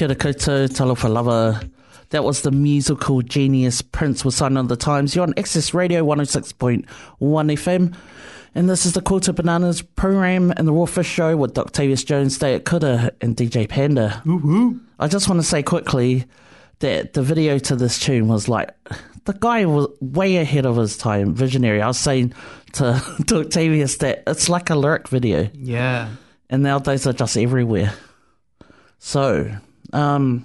Kia 0.00 0.08
koutou, 0.14 0.66
talofa 0.66 1.12
lava. 1.12 1.60
That 2.08 2.24
was 2.24 2.40
the 2.40 2.50
musical 2.50 3.20
genius 3.20 3.82
Prince 3.82 4.24
was 4.24 4.34
Sign 4.34 4.56
o' 4.56 4.62
the 4.62 4.74
Times. 4.74 5.14
You're 5.14 5.24
on 5.24 5.34
Access 5.36 5.74
Radio 5.74 6.02
106.1 6.02 6.86
FM. 7.20 7.94
And 8.54 8.70
this 8.70 8.86
is 8.86 8.94
the 8.94 9.02
Quilted 9.02 9.36
Bananas 9.36 9.82
program 9.82 10.54
and 10.56 10.66
the 10.66 10.72
Raw 10.72 10.86
Fish 10.86 11.06
Show 11.06 11.36
with 11.36 11.58
Octavius 11.58 12.02
Jones, 12.02 12.34
Stay 12.34 12.54
at 12.54 12.64
Kuda, 12.64 13.10
and 13.20 13.36
DJ 13.36 13.68
Panda. 13.68 14.22
I 14.98 15.06
just 15.06 15.28
want 15.28 15.38
to 15.38 15.46
say 15.46 15.62
quickly 15.62 16.24
that 16.78 17.12
the 17.12 17.22
video 17.22 17.58
to 17.58 17.76
this 17.76 17.98
tune 17.98 18.26
was 18.26 18.48
like, 18.48 18.70
the 19.26 19.34
guy 19.34 19.66
was 19.66 19.88
way 20.00 20.38
ahead 20.38 20.64
of 20.64 20.76
his 20.76 20.96
time, 20.96 21.34
visionary. 21.34 21.82
I 21.82 21.88
was 21.88 21.98
saying 21.98 22.32
to, 22.72 23.02
to 23.26 23.40
Octavius 23.40 23.98
that 23.98 24.22
it's 24.26 24.48
like 24.48 24.70
a 24.70 24.76
lyric 24.76 25.08
video. 25.08 25.50
Yeah. 25.52 26.08
And 26.48 26.62
nowadays 26.62 27.04
they're 27.04 27.12
just 27.12 27.36
everywhere. 27.36 27.92
So, 28.98 29.58
um, 29.92 30.44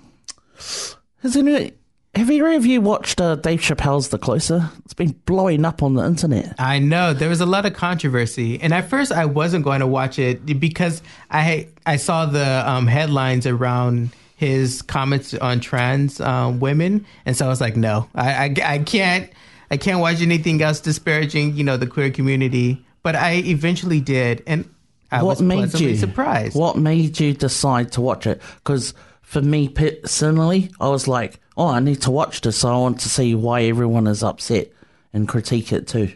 has 1.21 1.36
any, 1.36 1.73
have 2.15 2.31
either 2.31 2.51
of 2.53 2.65
you 2.65 2.81
watched 2.81 3.19
uh, 3.19 3.36
Dave 3.36 3.60
Chappelle's 3.60 4.10
The 4.10 4.17
Closer? 4.17 4.69
It's 4.85 4.93
been 4.93 5.12
blowing 5.25 5.65
up 5.65 5.83
on 5.83 5.96
the 5.96 6.06
internet. 6.06 6.56
I 6.60 6.79
know 6.79 7.13
there 7.13 7.29
was 7.29 7.41
a 7.41 7.46
lot 7.46 7.65
of 7.65 7.73
controversy, 7.73 8.60
and 8.62 8.73
at 8.73 8.89
first 8.89 9.12
I 9.12 9.25
wasn't 9.25 9.65
going 9.65 9.81
to 9.81 9.87
watch 9.87 10.19
it 10.19 10.46
because 10.60 11.02
I 11.29 11.67
I 11.85 11.98
saw 11.98 12.25
the 12.25 12.69
um, 12.69 12.87
headlines 12.87 13.46
around 13.46 14.12
his 14.37 14.81
comments 14.81 15.33
on 15.33 15.60
trans 15.60 16.21
um, 16.21 16.60
women, 16.60 17.06
and 17.25 17.35
so 17.35 17.46
I 17.46 17.50
was 17.50 17.62
like, 17.62 17.75
no, 17.75 18.08
I, 18.15 18.46
I 18.46 18.56
I 18.63 18.79
can't 18.79 19.29
I 19.69 19.77
can't 19.77 20.00
watch 20.00 20.21
anything 20.21 20.62
else 20.62 20.79
disparaging 20.79 21.56
you 21.56 21.63
know 21.63 21.77
the 21.77 21.87
queer 21.87 22.12
community. 22.12 22.85
But 23.04 23.15
I 23.15 23.33
eventually 23.46 24.00
did, 24.00 24.41
and 24.48 24.67
I 25.12 25.21
what 25.21 25.31
was 25.31 25.41
made 25.41 25.58
pleasantly 25.58 25.91
you 25.91 25.98
surprised. 25.98 26.56
What 26.56 26.77
made 26.77 27.19
you 27.19 27.33
decide 27.33 27.91
to 27.93 28.02
watch 28.02 28.25
it? 28.25 28.41
Because 28.56 28.93
for 29.26 29.42
me 29.42 29.67
personally, 29.67 30.71
I 30.80 30.88
was 30.90 31.08
like, 31.08 31.40
oh, 31.58 31.67
I 31.67 31.80
need 31.80 32.02
to 32.04 32.12
watch 32.12 32.42
this. 32.42 32.63
I 32.63 32.76
want 32.78 33.00
to 33.02 33.10
see 33.10 33.36
why 33.36 33.63
everyone 33.63 34.08
is 34.08 34.23
upset 34.23 34.71
and 35.13 35.28
critique 35.28 35.71
it 35.73 35.88
too. 35.88 36.13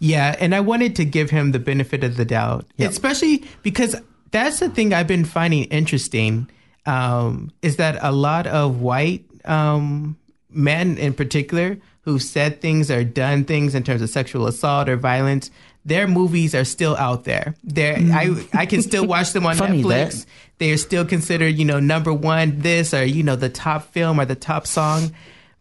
Yeah, 0.00 0.34
and 0.40 0.54
I 0.54 0.60
wanted 0.60 0.96
to 0.96 1.04
give 1.04 1.30
him 1.30 1.52
the 1.52 1.58
benefit 1.58 2.02
of 2.04 2.16
the 2.16 2.24
doubt, 2.24 2.66
Yep. 2.76 2.90
especially 2.90 3.44
because 3.62 3.94
that's 4.30 4.58
the 4.58 4.68
thing 4.68 4.92
I've 4.92 5.06
been 5.06 5.24
finding 5.24 5.64
interesting 5.64 6.50
um, 6.86 7.50
is 7.62 7.76
that 7.76 7.98
a 8.02 8.12
lot 8.12 8.46
of 8.46 8.80
white 8.80 9.24
um, 9.44 10.16
men, 10.50 10.96
in 10.98 11.12
particular, 11.14 11.78
who've 12.08 12.22
said 12.22 12.60
things 12.60 12.90
or 12.90 13.04
done 13.04 13.44
things 13.44 13.74
in 13.74 13.82
terms 13.82 14.00
of 14.00 14.08
sexual 14.08 14.46
assault 14.46 14.88
or 14.88 14.96
violence, 14.96 15.50
their 15.84 16.08
movies 16.08 16.54
are 16.54 16.64
still 16.64 16.96
out 16.96 17.24
there. 17.24 17.54
They're, 17.62 17.96
I 17.98 18.34
I 18.52 18.66
can 18.66 18.82
still 18.82 19.06
watch 19.06 19.32
them 19.32 19.46
on 19.46 19.56
Netflix. 19.58 20.24
that. 20.24 20.26
They 20.58 20.70
are 20.72 20.76
still 20.76 21.04
considered, 21.04 21.54
you 21.56 21.64
know, 21.64 21.80
number 21.80 22.12
one 22.12 22.60
this 22.60 22.94
or 22.94 23.04
you 23.04 23.22
know 23.22 23.36
the 23.36 23.48
top 23.48 23.92
film 23.92 24.18
or 24.18 24.24
the 24.24 24.34
top 24.34 24.66
song. 24.66 25.14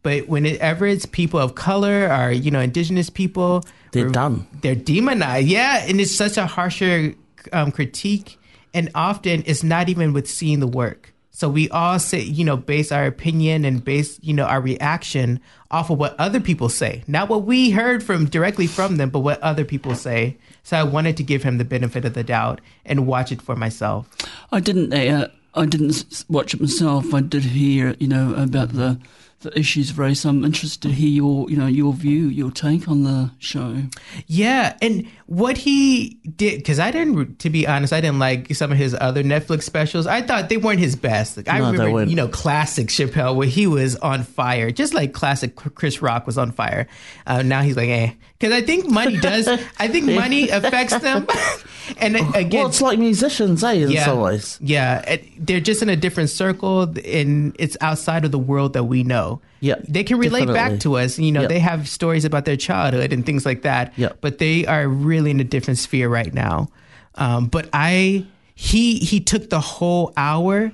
But 0.04 0.28
whenever 0.30 0.86
it's 0.86 1.06
people 1.06 1.40
of 1.40 1.56
color 1.56 2.08
or 2.10 2.32
you 2.32 2.50
know 2.52 2.62
indigenous 2.62 3.10
people, 3.10 3.66
They're 3.92 4.10
done. 4.10 4.48
They're 4.62 4.76
demonized. 4.76 5.48
Yeah, 5.48 5.84
and 5.86 6.00
it's 6.00 6.16
such 6.16 6.38
a 6.38 6.46
harsher 6.46 7.14
um, 7.52 7.72
critique, 7.72 8.40
and 8.74 8.90
often 8.96 9.44
it's 9.46 9.64
not 9.64 9.90
even 9.90 10.14
with 10.14 10.30
seeing 10.30 10.62
the 10.62 10.68
work. 10.68 11.14
So 11.38 11.48
we 11.48 11.70
all 11.70 12.00
say, 12.00 12.22
you 12.22 12.44
know, 12.44 12.58
base 12.58 12.92
our 12.92 13.06
opinion 13.06 13.64
and 13.64 13.86
base, 13.86 14.18
you 14.24 14.34
know, 14.34 14.46
our 14.46 14.60
reaction 14.60 15.40
off 15.70 15.92
of 15.92 16.00
what 16.00 16.20
other 16.20 16.40
people 16.40 16.68
say, 16.68 17.04
not 17.06 17.30
what 17.30 17.44
we 17.44 17.70
heard 17.70 18.02
from 18.02 18.26
directly 18.26 18.66
from 18.66 18.98
them, 18.98 19.12
but 19.12 19.20
what 19.20 19.40
other 19.42 19.64
people 19.64 19.94
say. 19.94 20.36
So 20.64 20.78
I 20.78 20.82
wanted 20.82 21.16
to 21.18 21.24
give 21.24 21.44
him 21.44 21.60
the 21.60 21.64
benefit 21.64 22.06
of 22.06 22.16
the 22.16 22.24
doubt 22.24 22.60
and 22.84 23.06
watch 23.06 23.32
it 23.32 23.40
for 23.40 23.56
myself. 23.56 24.10
I 24.52 24.60
didn't. 24.60 24.92
Uh, 24.92 25.28
I 25.54 25.68
didn't 25.68 26.26
watch 26.28 26.56
it 26.56 26.60
myself. 26.60 27.14
I 27.14 27.22
did 27.22 27.44
hear, 27.44 27.96
you 28.00 28.08
know, 28.08 28.34
about 28.34 28.70
the 28.70 29.00
the 29.42 29.58
issues 29.58 29.98
raised. 29.98 30.26
I'm 30.26 30.44
interested 30.44 30.82
to 30.84 30.90
hear 30.90 31.10
your, 31.10 31.50
you 31.50 31.58
know, 31.58 31.68
your 31.68 31.94
view, 31.94 32.28
your 32.28 32.50
take 32.52 32.88
on 32.88 33.04
the 33.04 33.32
show. 33.40 33.84
Yeah, 34.26 34.76
and 34.82 35.08
what 35.28 35.58
he 35.58 36.20
did 36.36 36.58
because 36.58 36.80
I 36.80 36.90
didn't, 36.92 37.40
to 37.40 37.50
be 37.50 37.68
honest, 37.68 37.94
I 37.94 38.02
didn't 38.02 38.20
like 38.20 38.54
some 38.56 38.72
of 38.72 38.78
his 38.78 38.96
other 39.00 39.24
Netflix 39.24 39.64
specials. 39.64 40.08
I 40.08 40.22
thought 40.22 40.50
they 40.50 40.58
weren't 40.58 40.80
his 40.80 40.96
best. 40.96 41.38
Like, 41.38 41.50
I 41.50 41.60
No, 41.60 41.72
remember, 41.72 42.04
you 42.06 42.16
know, 42.16 42.28
classic 42.28 42.88
Chappelle 42.88 43.36
where 43.36 43.48
he 43.48 43.68
was 43.68 43.96
on 43.98 44.24
fire, 44.24 44.72
just 44.72 44.94
like 44.94 45.14
classic 45.14 45.56
Chris 45.56 46.02
Rock 46.02 46.26
was 46.26 46.38
on 46.38 46.52
fire. 46.52 46.88
Uh, 47.28 47.44
now 47.44 47.62
he's 47.62 47.78
like, 47.78 47.90
eh, 47.90 48.14
because 48.40 48.54
I 48.54 48.62
think 48.62 48.90
money 48.90 49.18
does. 49.18 49.48
I 49.48 49.88
think 49.88 50.06
money 50.24 50.50
affects 50.50 50.98
them. 51.00 51.28
and 51.98 52.16
again, 52.36 52.60
Well, 52.60 52.68
it's 52.68 52.82
like 52.82 53.00
musicians, 53.00 53.64
eh? 53.64 53.74
In 53.74 53.98
some 53.98 54.20
ways. 54.20 54.60
yeah, 54.62 55.02
it- 55.10 55.26
they're 55.46 55.60
just 55.60 55.82
in 55.82 55.90
a 55.90 55.96
different 55.96 56.30
circle, 56.30 56.84
and 57.06 57.56
it's 57.60 57.76
outside 57.82 58.26
of 58.26 58.32
the 58.32 58.40
world 58.40 58.74
that 58.74 58.84
we 58.86 59.04
know. 59.04 59.42
Yeah, 59.60 59.76
they 59.88 60.04
can 60.04 60.20
relate 60.20 60.46
definitely. 60.48 60.72
back 60.72 60.80
to 60.82 60.98
us. 60.98 61.18
You 61.18 61.32
know, 61.32 61.42
Yep. 61.42 61.50
they 61.50 61.60
have 61.60 61.88
stories 61.90 62.26
about 62.26 62.46
their 62.46 62.58
childhood 62.58 63.12
and 63.14 63.26
things 63.26 63.46
like 63.46 63.64
that. 63.64 63.94
Yep. 63.98 64.18
but 64.22 64.38
they 64.38 64.66
are 64.68 64.88
really 64.88 65.32
in 65.32 65.40
a 65.40 65.44
different 65.44 65.80
sphere 65.80 66.10
right 66.10 66.32
now. 66.34 66.68
Um, 67.16 67.48
but 67.48 67.68
I, 67.74 68.28
he, 68.54 69.00
he 69.00 69.20
took 69.20 69.50
the 69.50 69.60
whole 69.60 70.14
hour, 70.16 70.72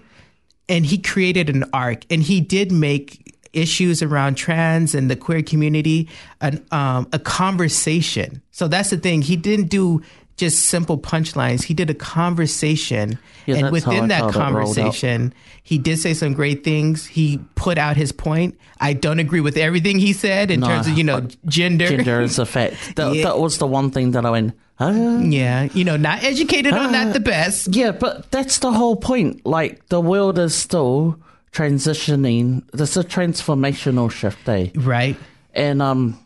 and 0.68 0.86
he 0.86 0.98
created 0.98 1.50
an 1.50 1.64
arc, 1.72 2.06
and 2.10 2.22
he 2.24 2.42
did 2.42 2.72
make 2.72 3.33
issues 3.54 4.02
around 4.02 4.36
trans 4.36 4.94
and 4.96 5.10
the 5.10 5.16
queer 5.16 5.42
community 5.44 6.10
an, 6.42 6.64
um, 6.72 7.08
a 7.14 7.20
conversation. 7.20 8.42
So 8.52 8.68
that's 8.68 8.90
the 8.90 8.98
thing. 8.98 9.22
He 9.22 9.36
didn't 9.36 9.68
do 9.70 10.02
just 10.36 10.66
simple 10.66 10.98
punchlines. 10.98 11.62
He 11.64 11.76
did 11.76 11.92
a 11.92 11.94
conversation, 11.94 13.20
Yeah, 13.46 13.58
and 13.58 13.72
within 13.72 14.08
that 14.08 14.20
felt 14.20 14.36
it 14.36 14.40
rolled 14.40 14.40
out. 14.40 14.54
conversation, 14.84 15.34
he 15.62 15.78
did 15.78 16.00
say 16.00 16.16
some 16.16 16.34
great 16.34 16.64
things. 16.64 17.06
He 17.06 17.40
put 17.54 17.78
out 17.78 17.96
his 17.96 18.12
point. 18.12 18.58
I 18.82 18.94
don't 18.94 19.20
agree 19.20 19.42
with 19.42 19.58
everything 19.58 20.00
he 20.00 20.12
said 20.12 20.50
in 20.50 20.60
No, 20.62 20.68
terms 20.68 20.88
of 20.88 20.98
you 20.98 21.04
know 21.04 21.22
gender. 21.46 21.88
Gender 21.88 22.22
is 22.22 22.40
a 22.40 22.46
fact. 22.48 22.76
That, 22.96 23.14
Yeah. 23.16 23.24
that 23.26 23.40
was 23.40 23.60
the 23.60 23.68
one 23.68 23.92
thing 23.92 24.12
that 24.12 24.26
I 24.26 24.32
went, 24.32 24.54
ah. 24.80 25.20
Yeah, 25.20 25.70
you 25.76 25.84
know, 25.84 25.98
not 25.98 26.24
educated 26.24 26.74
on 26.74 26.92
that 26.94 27.14
the 27.14 27.20
best. 27.20 27.76
Yeah, 27.76 27.92
but 27.92 28.32
that's 28.32 28.58
the 28.58 28.72
whole 28.72 28.96
point. 28.96 29.46
Like, 29.46 29.88
the 29.90 30.02
world 30.02 30.40
is 30.40 30.56
still 30.56 31.20
transitioning. 31.54 32.70
There's 32.72 32.98
a 32.98 33.04
transformational 33.04 34.12
shift, 34.12 34.50
eh? 34.50 34.70
Right. 34.76 35.16
And, 35.54 35.82
um, 35.82 36.20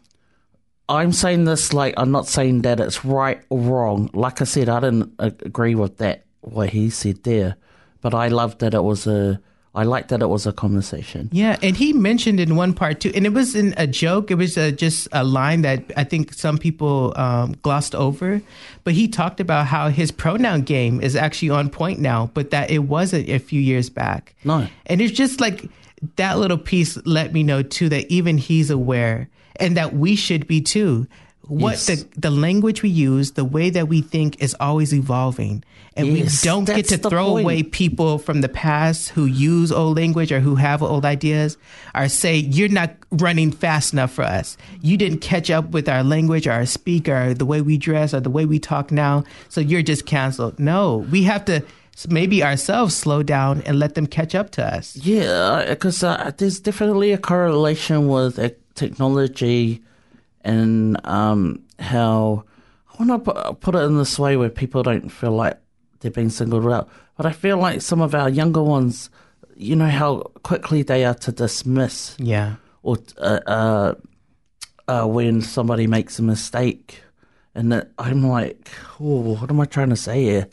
I'm 0.89 1.11
saying 1.11 1.45
this 1.45 1.73
like 1.73 1.93
I'm 1.97 2.11
not 2.11 2.27
saying 2.27 2.61
that 2.61 2.79
it's 2.79 3.03
right 3.03 3.41
or 3.49 3.59
wrong. 3.59 4.09
Like 4.13 4.41
I 4.41 4.45
said, 4.45 4.69
I 4.69 4.79
didn't 4.79 5.13
agree 5.19 5.75
with 5.75 5.97
that 5.97 6.25
what 6.41 6.69
he 6.69 6.89
said 6.89 7.23
there, 7.23 7.57
but 8.01 8.13
I 8.13 8.29
loved 8.29 8.59
that 8.59 8.73
it 8.73 8.83
was 8.83 9.05
a. 9.07 9.41
I 9.77 9.83
like 9.83 10.07
that 10.07 10.23
it 10.23 10.27
was 10.27 10.47
a 10.47 10.51
conversation. 10.51 11.29
Yeah, 11.31 11.55
and 11.61 11.77
he 11.77 11.93
mentioned 11.93 12.39
in 12.39 12.55
one 12.55 12.73
part 12.73 12.99
too, 12.99 13.11
and 13.13 13.27
it 13.27 13.33
wasn't 13.33 13.75
a 13.77 13.85
joke. 13.85 14.31
It 14.31 14.35
was 14.35 14.57
uh 14.57 14.71
just 14.71 15.07
a 15.11 15.23
line 15.23 15.61
that 15.61 15.83
I 15.95 16.03
think 16.03 16.33
some 16.33 16.57
people 16.57 17.13
um, 17.15 17.55
glossed 17.61 17.93
over. 17.93 18.41
But 18.83 18.95
he 18.95 19.07
talked 19.07 19.39
about 19.39 19.67
how 19.67 19.89
his 19.89 20.11
pronoun 20.11 20.63
game 20.63 20.99
is 20.99 21.15
actually 21.15 21.51
on 21.51 21.69
point 21.69 21.99
now, 21.99 22.31
but 22.33 22.49
that 22.49 22.71
it 22.71 22.79
wasn't 22.79 23.29
a 23.29 23.37
few 23.37 23.61
years 23.61 23.87
back. 23.89 24.33
No. 24.43 24.67
And 24.87 24.99
it's 24.99 25.13
just 25.13 25.39
like 25.39 25.69
that 26.15 26.39
little 26.39 26.57
piece 26.57 26.97
let 27.05 27.31
me 27.31 27.43
know 27.43 27.61
too 27.61 27.87
that 27.89 28.09
even 28.11 28.39
he's 28.39 28.71
aware 28.71 29.29
and 29.59 29.77
that 29.77 29.93
we 29.93 30.15
should 30.15 30.47
be 30.47 30.59
too. 30.59 31.05
What 31.47 31.71
Yes. 31.71 31.85
the 31.87 32.07
the 32.19 32.29
language 32.31 32.83
we 32.83 32.89
use, 32.89 33.31
the 33.31 33.45
way 33.45 33.69
that 33.69 33.87
we 33.87 34.01
think 34.01 34.41
is 34.41 34.55
always 34.59 34.93
evolving. 34.93 35.63
And 35.95 36.07
Yes, 36.15 36.43
we 36.43 36.49
don't 36.49 36.65
get 36.65 36.87
to 36.89 36.97
throw 36.97 37.29
point. 37.31 37.43
away 37.45 37.63
people 37.63 38.19
from 38.19 38.41
the 38.41 38.49
past 38.49 39.09
who 39.09 39.25
use 39.25 39.71
old 39.71 39.97
language 39.97 40.31
or 40.31 40.39
who 40.39 40.55
have 40.55 40.83
old 40.83 41.05
ideas 41.05 41.57
or 41.95 42.07
say 42.09 42.35
you're 42.37 42.69
not 42.69 42.91
running 43.11 43.51
fast 43.51 43.93
enough 43.93 44.11
for 44.11 44.23
us. 44.23 44.57
You 44.81 44.95
didn't 44.97 45.19
catch 45.21 45.49
up 45.49 45.71
with 45.71 45.89
our 45.89 46.03
language 46.03 46.45
or 46.47 46.51
our 46.51 46.65
speak 46.67 47.09
or 47.09 47.33
the 47.33 47.45
way 47.45 47.61
we 47.61 47.77
dress 47.77 48.13
or 48.13 48.19
the 48.19 48.29
way 48.29 48.45
we 48.45 48.59
talk 48.59 48.91
now, 48.91 49.23
so 49.49 49.59
you're 49.61 49.81
just 49.81 50.05
canceled. 50.05 50.59
No, 50.59 50.97
we 51.09 51.23
have 51.23 51.45
to 51.45 51.63
maybe 52.09 52.43
ourselves 52.43 52.93
slow 52.95 53.23
down 53.23 53.63
and 53.65 53.79
let 53.79 53.95
them 53.95 54.05
catch 54.05 54.35
up 54.35 54.51
to 54.51 54.63
us. 54.63 54.95
Yeah, 54.97 55.65
because 55.67 56.03
uh, 56.03 56.31
there's 56.37 56.59
definitely 56.59 57.11
a 57.11 57.17
correlation 57.17 58.07
with 58.07 58.37
uh, 58.37 58.49
technology 58.75 59.81
and 60.47 60.97
um, 61.05 61.61
how 61.79 62.43
I 62.93 63.03
want 63.03 63.25
to 63.25 63.31
put, 63.33 63.59
put 63.61 63.75
it 63.75 63.79
in 63.87 63.97
this 63.97 64.17
way 64.17 64.37
where 64.37 64.49
people 64.49 64.81
don't 64.83 65.09
feel 65.09 65.31
like 65.31 65.57
they're 65.99 66.11
being 66.11 66.29
singled 66.29 66.67
out. 66.71 66.89
But 67.17 67.25
I 67.25 67.31
feel 67.31 67.57
like 67.57 67.81
some 67.81 68.01
of 68.01 68.13
our 68.15 68.29
younger 68.29 68.63
ones, 68.63 69.09
you 69.55 69.75
know, 69.75 69.89
how 69.89 70.19
quickly 70.43 70.83
they 70.83 71.03
are 71.05 71.15
to 71.15 71.31
dismiss 71.31 72.15
Yeah. 72.19 72.55
or 72.83 72.97
uh, 73.17 73.39
uh, 73.47 73.93
uh, 74.87 75.05
when 75.05 75.41
somebody 75.41 75.87
makes 75.87 76.19
a 76.19 76.23
mistake. 76.23 77.01
And 77.55 77.71
that 77.71 77.89
I'm 77.97 78.21
like, 78.27 78.69
oh, 78.99 79.33
what 79.39 79.49
am 79.49 79.59
I 79.59 79.65
trying 79.65 79.89
to 79.89 79.95
say 79.95 80.23
here? 80.23 80.47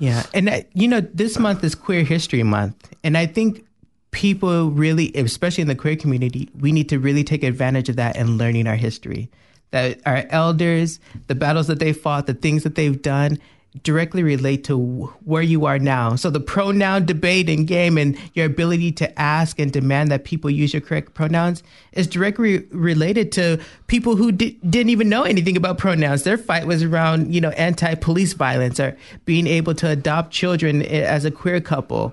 Yeah, 0.00 0.24
and 0.34 0.48
uh, 0.48 0.62
you 0.74 0.88
know, 0.88 1.00
this 1.00 1.38
month 1.38 1.62
is 1.62 1.74
Queer 1.76 2.02
History 2.04 2.42
Month, 2.42 2.88
and 3.04 3.16
I 3.18 3.26
think 3.26 3.64
people 4.10 4.70
really, 4.70 5.12
especially 5.14 5.62
in 5.62 5.68
the 5.68 5.74
queer 5.74 5.96
community, 5.96 6.50
we 6.58 6.72
need 6.72 6.88
to 6.88 6.98
really 6.98 7.24
take 7.24 7.42
advantage 7.42 7.88
of 7.88 7.96
that 7.96 8.16
and 8.16 8.38
learning 8.38 8.66
our 8.66 8.76
history. 8.76 9.30
That 9.70 10.00
our 10.04 10.24
elders, 10.30 10.98
the 11.28 11.34
battles 11.34 11.68
that 11.68 11.78
they 11.78 11.92
fought, 11.92 12.26
the 12.26 12.34
things 12.34 12.64
that 12.64 12.74
they've 12.74 13.00
done, 13.00 13.38
directly 13.84 14.22
relate 14.24 14.64
to 14.64 14.76
where 15.24 15.42
you 15.42 15.64
are 15.64 15.78
now. 15.78 16.16
So 16.16 16.28
the 16.28 16.40
pronoun 16.40 17.06
debate 17.06 17.48
and 17.48 17.68
game 17.68 17.96
and 17.98 18.18
your 18.34 18.46
ability 18.46 18.90
to 18.92 19.18
ask 19.20 19.60
and 19.60 19.70
demand 19.72 20.10
that 20.10 20.24
people 20.24 20.50
use 20.50 20.74
your 20.74 20.80
correct 20.80 21.14
pronouns 21.14 21.62
is 21.92 22.08
directly 22.08 22.66
related 22.70 23.30
to 23.32 23.60
people 23.86 24.16
who 24.16 24.32
di- 24.32 24.58
didn't 24.68 24.90
even 24.90 25.08
know 25.08 25.22
anything 25.22 25.56
about 25.56 25.78
pronouns. 25.78 26.24
Their 26.24 26.36
fight 26.36 26.66
was 26.66 26.82
around, 26.82 27.32
you 27.32 27.40
know, 27.40 27.50
anti-police 27.50 28.32
violence 28.32 28.80
or 28.80 28.96
being 29.24 29.46
able 29.46 29.74
to 29.76 29.88
adopt 29.88 30.32
children 30.32 30.82
as 30.82 31.24
a 31.24 31.30
queer 31.30 31.60
couple. 31.60 32.12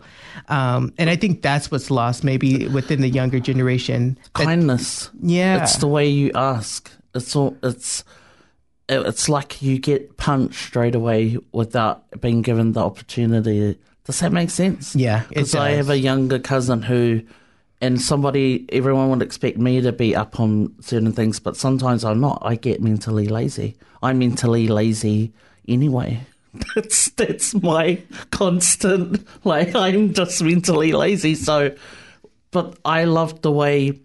Um, 0.50 0.94
and 1.00 1.10
I 1.10 1.16
think 1.16 1.42
that's 1.42 1.72
what's 1.72 1.90
lost 1.90 2.24
maybe 2.24 2.68
within 2.68 3.02
the 3.02 3.10
younger 3.10 3.40
generation. 3.40 4.18
That- 4.36 4.46
Kindness. 4.46 5.10
Yeah. 5.24 5.64
It's 5.64 5.78
the 5.78 5.88
way 5.88 6.08
you 6.08 6.32
ask. 6.36 6.92
It's 7.16 7.36
all. 7.36 7.58
It's. 7.64 8.04
It- 8.90 9.06
It's 9.06 9.28
like 9.30 9.62
you 9.62 9.80
get 9.80 10.18
punched 10.18 10.56
straight 10.68 10.96
away 10.96 11.38
without 11.52 12.04
being 12.22 12.42
given 12.42 12.72
the 12.74 12.82
opportunity. 12.82 13.78
Does 14.06 14.20
that 14.22 14.32
make 14.32 14.50
sense? 14.50 14.96
Yeah, 14.96 15.24
Because 15.30 15.54
I 15.56 15.72
have 15.72 15.90
a 15.90 15.98
younger 16.00 16.40
cousin 16.40 16.82
who, 16.84 17.22
and 17.82 18.00
somebody, 18.02 18.66
everyone 18.72 19.10
would 19.10 19.22
expect 19.22 19.58
me 19.58 19.82
to 19.82 19.92
be 19.92 20.16
up 20.16 20.40
on 20.40 20.74
certain 20.80 21.12
things, 21.12 21.40
but 21.42 21.58
sometimes 21.58 22.06
I'm 22.06 22.22
not. 22.22 22.42
I 22.46 22.56
get 22.56 22.82
mentally 22.82 23.28
lazy. 23.28 23.76
I'm 24.02 24.20
mentally 24.20 24.68
lazy 24.70 25.34
anyway. 25.68 26.22
That's 26.76 27.10
that's 27.10 27.54
my 27.62 28.02
constant. 28.32 29.28
Like 29.44 29.76
I'm 29.76 30.14
just 30.14 30.42
mentally 30.42 30.92
lazy. 30.94 31.36
So, 31.36 31.76
but 32.52 32.78
I 32.86 33.04
love 33.04 33.42
the 33.42 33.52
way 33.52 34.00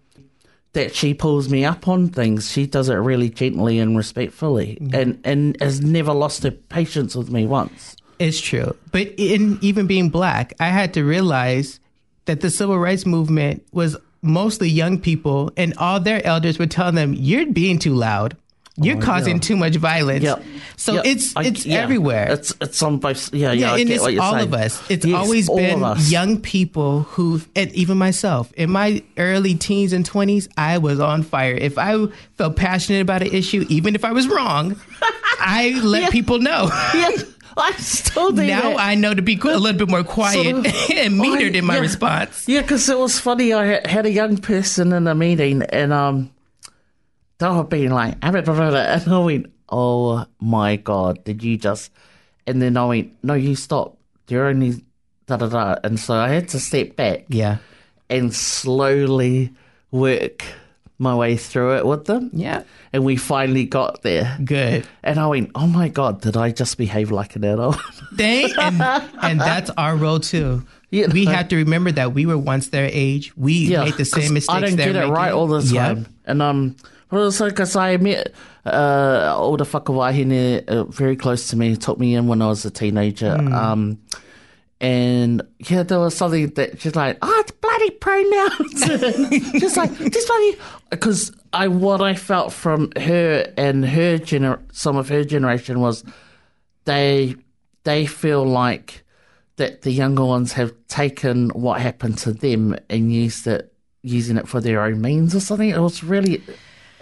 that 0.73 0.95
she 0.95 1.15
pulls 1.15 1.49
me 1.49 1.65
up 1.65 1.87
on 1.87 2.09
things. 2.09 2.51
She 2.51 2.67
does 2.67 2.89
it 2.89 2.95
really 2.95 3.29
gently 3.29 3.79
and 3.79 3.97
respectfully, 3.97 4.79
mm-hmm. 4.81 4.95
and 4.95 5.21
and 5.25 5.57
has 5.61 5.81
never 5.81 6.13
lost 6.13 6.43
her 6.45 6.51
patience 6.51 7.15
with 7.15 7.31
me 7.31 7.47
once. 7.47 7.97
It's 8.19 8.41
true. 8.41 8.77
But 8.91 9.09
in 9.17 9.59
even 9.63 9.87
being 9.87 10.09
black, 10.09 10.55
I 10.61 10.69
had 10.69 10.95
to 10.95 11.05
realize 11.05 11.81
that 12.27 12.41
the 12.41 12.51
civil 12.51 12.79
rights 12.79 13.05
movement 13.05 13.67
was 13.73 13.97
mostly 14.23 14.69
young 14.69 15.01
people, 15.01 15.51
and 15.57 15.75
all 15.79 15.99
their 15.99 16.25
elders 16.25 16.59
would 16.59 16.71
tell 16.71 16.93
them, 16.93 17.15
"You're 17.15 17.47
being 17.47 17.79
too 17.79 17.95
loud. 17.95 18.37
You're 18.77 18.97
Oh, 18.97 19.01
causing 19.01 19.37
yeah. 19.37 19.41
too 19.43 19.57
much 19.57 19.77
violence." 19.77 20.25
Yeah. 20.25 20.37
So 20.77 20.95
Yep. 20.95 21.05
it's 21.07 21.37
I- 21.37 21.43
it's 21.45 21.67
yeah. 21.67 21.77
everywhere. 21.83 22.31
It's 22.33 22.55
it's 22.61 22.83
on 22.83 22.99
both. 22.99 23.33
Yeah, 23.35 23.53
yeah. 23.53 23.73
I 23.75 23.79
and 23.79 23.91
it's 23.91 24.01
all 24.03 24.07
saying. 24.33 24.49
of 24.49 24.55
us. 24.55 24.83
It's 24.89 25.05
Yes, 25.05 25.15
always 25.17 25.49
been 25.51 25.85
young 26.09 26.39
people 26.41 27.03
who, 27.11 27.41
and 27.55 27.71
even 27.73 27.99
myself, 27.99 28.51
in 28.57 28.71
my 28.71 29.03
early 29.19 29.55
teens 29.55 29.93
and 29.93 30.05
twenties, 30.07 30.49
I 30.57 30.79
was 30.79 31.01
on 31.01 31.23
fire. 31.23 31.53
If 31.55 31.77
I 31.79 32.07
felt 32.39 32.57
passionate 32.57 33.03
about 33.03 33.21
an 33.23 33.29
issue, 33.33 33.67
even 33.69 33.95
if 33.95 34.05
I 34.05 34.13
was 34.13 34.27
wrong, 34.27 34.77
I 35.41 35.79
let 35.83 36.11
people 36.13 36.39
know. 36.39 36.69
yeah, 36.95 37.11
I 37.57 37.73
still 37.73 38.33
do 38.33 38.47
now 38.47 38.71
that. 38.71 38.81
I 38.81 38.95
know 38.95 39.13
to 39.13 39.21
be 39.21 39.35
a 39.39 39.59
little 39.59 39.79
bit 39.79 39.91
more 39.91 40.03
quiet 40.03 40.35
Sort 40.43 40.47
of- 40.47 40.67
and 40.97 41.21
metered 41.21 41.55
I- 41.55 41.59
in 41.59 41.67
my 41.67 41.75
yeah. 41.75 41.81
response. 41.81 42.49
Yeah, 42.49 42.63
because 42.63 42.89
it 42.89 42.99
was 42.99 43.19
funny. 43.21 43.53
I 43.53 43.87
had 43.87 44.07
a 44.07 44.11
young 44.11 44.39
person 44.39 44.93
in 44.95 45.07
a 45.07 45.15
meeting, 45.15 45.63
and 45.65 45.93
um, 45.93 46.31
were 47.51 47.65
being 47.65 47.91
like, 47.91 48.15
"Ah, 48.23 48.31
blah, 48.31 48.41
blah, 48.43 48.55
blah," 48.71 48.71
and 48.79 49.13
I 49.13 49.19
went, 49.19 49.47
"Oh 49.69 50.25
my 50.41 50.77
god, 50.77 51.25
did 51.25 51.43
you 51.43 51.57
just?" 51.57 51.91
And 52.47 52.61
then 52.63 52.77
I 52.77 52.85
went, 52.87 53.13
"No, 53.23 53.35
you 53.35 53.55
stop. 53.57 53.97
You're 54.29 54.47
only 54.47 54.83
da 55.27 55.37
da 55.37 55.49
da." 55.49 55.77
And 55.85 55.99
so 55.99 56.15
I 56.15 56.29
had 56.31 56.49
to 56.49 56.61
step 56.61 56.97
back 56.97 57.25
Yeah. 57.29 57.59
and 58.11 58.35
slowly 58.35 59.51
work 59.91 60.45
my 60.99 61.15
way 61.15 61.37
through 61.37 61.77
it 61.79 61.87
with 61.87 62.05
them. 62.05 62.31
Yeah. 62.33 62.63
And 62.93 63.05
we 63.05 63.17
finally 63.17 63.65
got 63.65 64.03
there. 64.03 64.39
Good. 64.45 64.87
And 65.03 65.19
I 65.19 65.27
went, 65.27 65.51
"Oh 65.55 65.67
my 65.67 65.89
god, 65.89 66.21
did 66.21 66.37
I 66.37 66.51
just 66.53 66.79
behave 66.79 67.11
like 67.11 67.35
an 67.37 67.45
adult?" 67.45 67.77
They 68.13 68.45
and, 68.61 68.81
and 69.23 69.41
that's 69.41 69.71
our 69.79 69.97
role 69.97 70.21
too. 70.21 70.63
Yeah. 70.91 71.07
We 71.11 71.25
have 71.25 71.49
to 71.49 71.57
remember 71.57 71.91
that 71.93 72.13
we 72.13 72.27
were 72.27 72.37
once 72.39 72.69
their 72.69 72.89
age. 72.93 73.33
We 73.37 73.71
made 73.71 73.95
the 73.95 74.05
same 74.05 74.35
mistakes. 74.35 74.55
I 74.55 74.61
don't 74.61 74.77
get 74.77 74.95
it 74.95 75.09
right 75.09 75.33
all 75.33 75.47
the 75.49 75.61
Yep. 75.63 75.75
time. 75.97 76.07
And 76.27 76.43
um, 76.43 76.77
also 77.21 77.49
because 77.49 77.77
I 77.77 77.97
met 77.97 78.33
uh, 78.65 79.35
older 79.37 79.65
whakawahine 79.65 80.69
uh, 80.69 80.85
very 80.85 81.17
close 81.17 81.49
to 81.49 81.57
me, 81.57 81.77
took 81.77 81.99
me 81.99 82.15
in 82.15 82.27
when 82.27 82.43
I 82.43 82.49
was 82.49 82.65
a 82.65 82.71
teenager. 82.71 83.37
Hmm. 83.37 83.53
Um, 83.53 83.99
and 84.81 85.43
yeah, 85.61 85.85
there 85.85 86.01
was 86.01 86.17
something 86.17 86.49
that 86.55 86.81
she's 86.81 86.97
like, 86.97 87.17
oh, 87.23 87.41
it's 87.41 87.53
bloody 87.53 87.91
pronouns. 87.91 89.53
she's 89.61 89.77
like, 89.77 89.97
just 89.97 90.27
bloody, 90.27 90.59
because 90.91 91.33
I 91.53 91.69
what 91.69 92.01
I 92.01 92.15
felt 92.15 92.53
from 92.53 92.91
her 92.97 93.53
and 93.57 93.85
her 93.87 94.19
gener, 94.19 94.61
some 94.73 94.97
of 94.97 95.09
her 95.09 95.23
generation 95.23 95.81
was 95.81 96.05
they 96.85 97.37
they 97.85 98.07
feel 98.07 98.45
like 98.45 99.05
that 99.57 99.83
the 99.83 99.93
younger 99.93 100.25
ones 100.25 100.53
have 100.55 100.73
taken 100.89 101.51
what 101.51 101.81
happened 101.81 102.19
to 102.19 102.33
them 102.33 102.77
and 102.91 103.13
used 103.13 103.47
it 103.47 103.73
using 104.03 104.37
it 104.37 104.49
for 104.49 104.61
their 104.61 104.83
own 104.83 105.01
means 105.01 105.35
or 105.35 105.41
something. 105.41 105.71
It 105.71 105.79
was 105.79 106.03
really. 106.03 106.43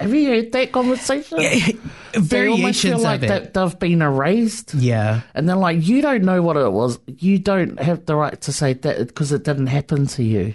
Have 0.01 0.15
you 0.15 0.29
heard 0.29 0.53
that 0.53 0.73
conversation? 0.73 1.39
almost 1.39 1.77
Variations 2.15 2.81
feel 2.83 2.95
of 2.97 3.03
like 3.03 3.23
it. 3.23 3.29
that 3.29 3.55
they've 3.55 3.79
been 3.79 4.03
erased. 4.03 4.75
Yeah. 4.75 5.21
And 5.35 5.49
they're 5.49 5.57
like, 5.57 5.87
you 5.87 6.03
don't 6.03 6.25
know 6.25 6.43
what 6.43 6.57
it 6.57 6.73
was. 6.73 6.99
You 7.07 7.39
don't 7.39 7.79
have 7.81 8.07
the 8.07 8.17
right 8.17 8.41
to 8.41 8.53
say 8.53 8.73
that 8.73 9.07
because 9.07 9.31
it 9.31 9.45
didn't 9.45 9.69
happen 9.69 10.07
to 10.09 10.23
you. 10.23 10.55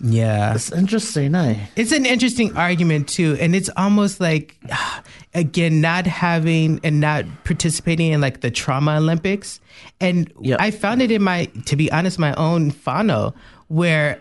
Yeah. 0.00 0.54
It's 0.54 0.70
interesting, 0.70 1.34
eh? 1.34 1.66
It's 1.76 1.92
an 1.92 2.04
interesting 2.04 2.56
argument 2.56 3.08
too, 3.08 3.38
and 3.40 3.54
it's 3.54 3.70
almost 3.76 4.20
like 4.20 4.56
again 5.34 5.80
not 5.80 6.06
having 6.06 6.80
and 6.84 7.00
not 7.00 7.24
participating 7.44 8.12
in 8.12 8.20
like 8.20 8.40
the 8.40 8.50
trauma 8.50 8.96
Olympics. 8.96 9.60
And 10.00 10.30
I 10.58 10.70
found 10.72 11.00
it 11.00 11.10
in 11.10 11.22
my, 11.22 11.46
to 11.66 11.76
be 11.76 11.90
honest, 11.90 12.18
my 12.18 12.34
own 12.34 12.72
whānau 12.72 13.34
where 13.68 14.20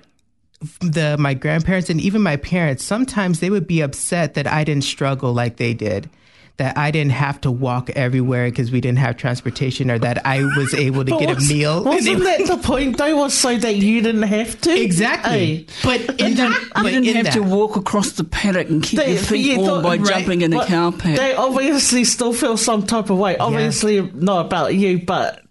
the 0.80 1.18
my 1.20 1.34
grandparents 1.34 1.89
and 1.89 1.99
even 2.01 2.22
my 2.22 2.38
parents 2.38 2.84
sometimes 2.84 3.39
they 3.39 3.49
would 3.49 3.68
be 3.68 3.82
upset 3.82 4.34
that 4.36 4.47
I 4.47 4.64
didn't 4.64 4.84
struggle 4.84 5.34
like 5.34 5.57
they 5.57 5.74
did. 5.74 6.09
That 6.57 6.78
I 6.78 6.91
didn't 6.91 7.14
have 7.14 7.41
to 7.41 7.49
walk 7.49 7.89
everywhere 7.89 8.47
because 8.47 8.72
we 8.72 8.80
didn't 8.80 8.99
have 8.99 9.18
transportation, 9.18 9.89
or 9.89 9.97
that 9.97 10.24
I 10.24 10.43
was 10.55 10.72
able 10.76 11.03
to 11.03 11.18
get 11.18 11.36
a 11.36 11.41
meal. 11.51 11.84
Wasn't 11.84 12.24
that 12.24 12.45
the 12.45 12.57
point? 12.57 12.99
They 12.99 13.11
was 13.11 13.34
so 13.34 13.57
that 13.57 13.76
you 13.78 14.01
didn't 14.01 14.22
have 14.22 14.61
to. 14.61 14.80
Exactly. 14.80 15.66
But 15.84 16.01
in 16.22 16.28
You 16.30 16.36
didn't, 16.36 16.70
but 16.76 16.93
you 16.93 17.01
didn't 17.01 17.16
have 17.16 17.26
that, 17.26 17.34
to 17.34 17.41
walk 17.41 17.76
across 17.76 18.11
the 18.11 18.24
paddock 18.24 18.70
and 18.70 18.84
keep 18.84 18.99
They- 18.99 19.14
your 19.14 19.22
feet 19.24 19.57
warm 19.57 19.68
thought- 19.68 19.84
by 19.84 19.97
right, 19.97 20.05
jumping 20.05 20.41
in 20.41 20.51
but 20.51 20.68
cow 20.68 20.91
paddock. 20.91 21.18
They 21.18 21.34
obviously 21.34 22.03
still 22.03 22.34
feel 22.34 22.55
some 22.55 22.84
type 22.86 23.09
of 23.09 23.18
way. 23.18 23.36
Obviously, 23.38 24.07
not 24.14 24.45
about 24.45 24.76
you, 24.76 24.99
but 24.99 25.43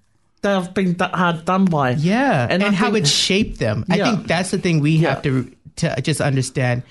they've 0.43 0.75
been 0.75 0.93
d- 0.95 1.05
hard 1.05 1.45
done 1.45 1.65
by. 1.65 1.93
Yeah, 1.93 2.47
and, 2.51 2.63
I 2.63 2.71
how 2.71 2.93
think- 2.93 3.07
it 3.07 3.09
shaped 3.09 3.59
them. 3.59 3.85
I 3.89 3.97
think 3.99 4.27
that's 4.27 4.51
the 4.51 4.59
thing 4.59 4.81
we 4.81 4.99
have 4.99 5.23
to 5.23 5.51
to 5.77 6.01
just 6.03 6.21
understand. 6.21 6.83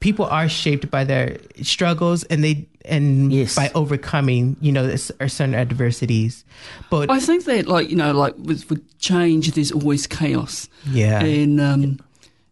People 0.00 0.26
are 0.26 0.48
shaped 0.48 0.90
by 0.90 1.02
their 1.04 1.38
struggles, 1.62 2.22
and 2.24 2.44
they 2.44 2.68
and 2.84 3.30
by 3.56 3.70
overcoming, 3.74 4.56
you 4.60 4.70
know, 4.72 4.94
certain 4.96 5.54
adversities. 5.54 6.44
But 6.90 7.10
I 7.10 7.18
think 7.20 7.44
that, 7.44 7.66
like 7.66 7.90
you 7.90 7.96
know, 7.96 8.12
like 8.12 8.34
with 8.38 8.68
with 8.70 8.98
change, 8.98 9.52
there's 9.52 9.72
always 9.72 10.06
chaos. 10.06 10.68
Yeah. 10.90 11.20
and 11.24 11.60
um, 11.60 11.98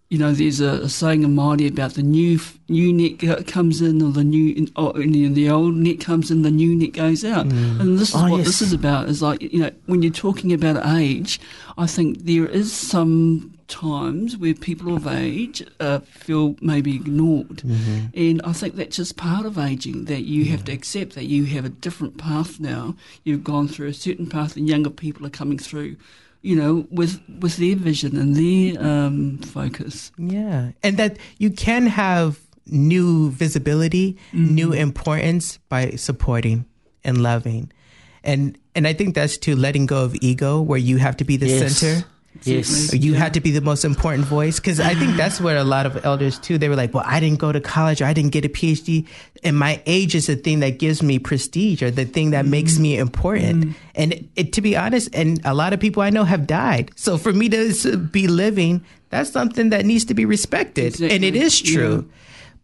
you 0.09 0.19
know, 0.19 0.33
there's 0.33 0.61
a, 0.61 0.83
a 0.83 0.89
saying 0.89 1.25
in 1.25 1.35
Māori 1.35 1.69
about 1.69 1.95
the 1.95 2.03
new 2.03 2.39
new 2.69 2.93
net 2.93 3.47
comes 3.47 3.81
in, 3.83 4.01
or 4.03 4.13
the 4.13 4.25
new 4.25 4.69
or 4.77 4.93
the 4.93 5.29
the 5.29 5.51
old 5.51 5.75
net 5.75 6.01
comes 6.01 6.31
in, 6.31 6.43
the 6.43 6.51
new 6.51 6.77
net 6.77 6.93
goes 6.93 7.25
out. 7.25 7.47
Mm. 7.47 7.81
And 7.81 7.99
this 7.99 8.11
is 8.11 8.15
Oh, 8.15 8.31
what 8.31 8.39
yes. 8.39 8.47
this 8.47 8.63
is 8.63 8.73
about. 8.73 9.09
Is 9.09 9.21
like 9.21 9.43
you 9.43 9.61
know, 9.61 9.71
when 9.87 10.03
you're 10.03 10.13
talking 10.13 10.53
about 10.53 10.87
age, 10.97 11.41
I 11.77 11.87
think 11.87 12.25
there 12.25 12.47
is 12.47 12.73
some 12.73 13.53
times 13.69 14.37
where 14.37 14.55
people 14.55 14.95
of 14.95 15.09
age 15.09 15.61
uh, 15.81 15.99
feel 15.99 16.55
maybe 16.61 16.95
ignored. 16.95 17.59
Mm-hmm. 17.65 18.07
And 18.15 18.41
I 18.43 18.53
think 18.53 18.77
that's 18.77 18.95
just 18.95 19.17
part 19.17 19.45
of 19.45 19.59
aging, 19.59 20.05
that 20.05 20.23
you 20.23 20.45
have 20.53 20.65
to 20.67 20.73
accept 20.73 21.17
that 21.17 21.25
you 21.25 21.47
have 21.47 21.65
a 21.65 21.69
different 21.69 22.17
path 22.17 22.61
now. 22.61 22.95
You've 23.25 23.43
gone 23.43 23.67
through 23.67 23.89
a 23.89 23.93
certain 23.93 24.29
path, 24.29 24.57
and 24.57 24.69
younger 24.69 24.91
people 24.91 25.27
are 25.27 25.31
coming 25.31 25.59
through, 25.59 25.97
you 26.47 26.55
know, 26.55 26.87
with, 26.91 27.21
with 27.41 27.57
their 27.57 27.75
vision 27.75 28.17
and 28.17 28.37
their 28.37 28.81
um, 28.83 29.39
focus. 29.39 30.13
Yeah. 30.17 30.71
And 30.83 30.97
that 30.97 31.19
you 31.39 31.51
can 31.51 31.87
have 31.89 32.39
new 32.67 33.31
visibility, 33.31 34.17
new 34.33 34.73
importance 34.73 35.59
by 35.69 35.91
supporting 35.97 36.65
and 37.03 37.23
loving. 37.23 37.73
And 38.23 38.59
and 38.75 38.87
I 38.87 38.93
think 38.93 39.15
that's 39.15 39.39
to 39.39 39.57
letting 39.57 39.87
go 39.87 40.05
of 40.05 40.15
ego 40.21 40.61
where 40.61 40.79
you 40.79 40.99
have 40.99 41.17
to 41.19 41.25
be 41.25 41.37
the 41.37 41.47
Yes. 41.49 41.79
center. 41.79 42.07
Yes. 42.45 42.93
You 42.95 43.15
had 43.15 43.35
to 43.35 43.41
be 43.41 43.51
the 43.51 43.61
most 43.61 43.85
important 43.85 44.25
voice 44.25 44.61
because 44.61 44.81
I 44.81 44.95
think 44.95 45.17
that's 45.17 45.41
where 45.41 45.57
a 45.57 45.65
lot 45.65 45.87
of 45.87 46.05
elders 46.05 46.39
too. 46.39 46.59
They 46.59 46.69
were 46.69 46.77
like, 46.77 46.93
"Well, 46.93 47.05
I 47.07 47.21
didn't 47.21 47.39
go 47.39 47.53
to 47.53 47.61
college, 47.61 48.03
or 48.03 48.07
I 48.07 48.13
didn't 48.13 48.33
get 48.33 48.45
a 48.45 48.49
PhD, 48.49 49.07
and 49.43 49.59
my 49.59 49.83
age 49.87 50.15
is 50.15 50.27
the 50.27 50.37
thing 50.37 50.61
that 50.61 50.79
gives 50.79 51.03
me 51.03 51.19
prestige, 51.19 51.83
or 51.83 51.91
the 51.91 52.05
thing 52.05 52.31
that 52.31 52.47
makes 52.47 52.75
mm. 52.75 52.81
me 52.81 52.99
important." 52.99 53.65
Mm. 53.65 53.75
And 53.95 54.13
it, 54.13 54.25
it, 54.37 54.53
to 54.55 54.61
be 54.61 54.77
honest, 54.77 55.09
and 55.15 55.41
a 55.45 55.55
lot 55.55 55.73
of 55.73 55.81
people 55.81 56.03
I 56.03 56.11
know 56.11 56.25
have 56.25 56.47
died. 56.47 56.91
So 56.97 57.19
for 57.19 57.33
me 57.33 57.49
to 57.49 57.97
be 57.97 58.29
living, 58.29 58.85
that's 59.11 59.31
something 59.31 59.71
that 59.71 59.85
needs 59.85 60.05
to 60.07 60.15
be 60.15 60.25
respected, 60.25 61.01
and 61.01 61.25
it 61.25 61.37
is 61.37 61.61
true. 61.61 62.07
Yeah. 62.07 62.15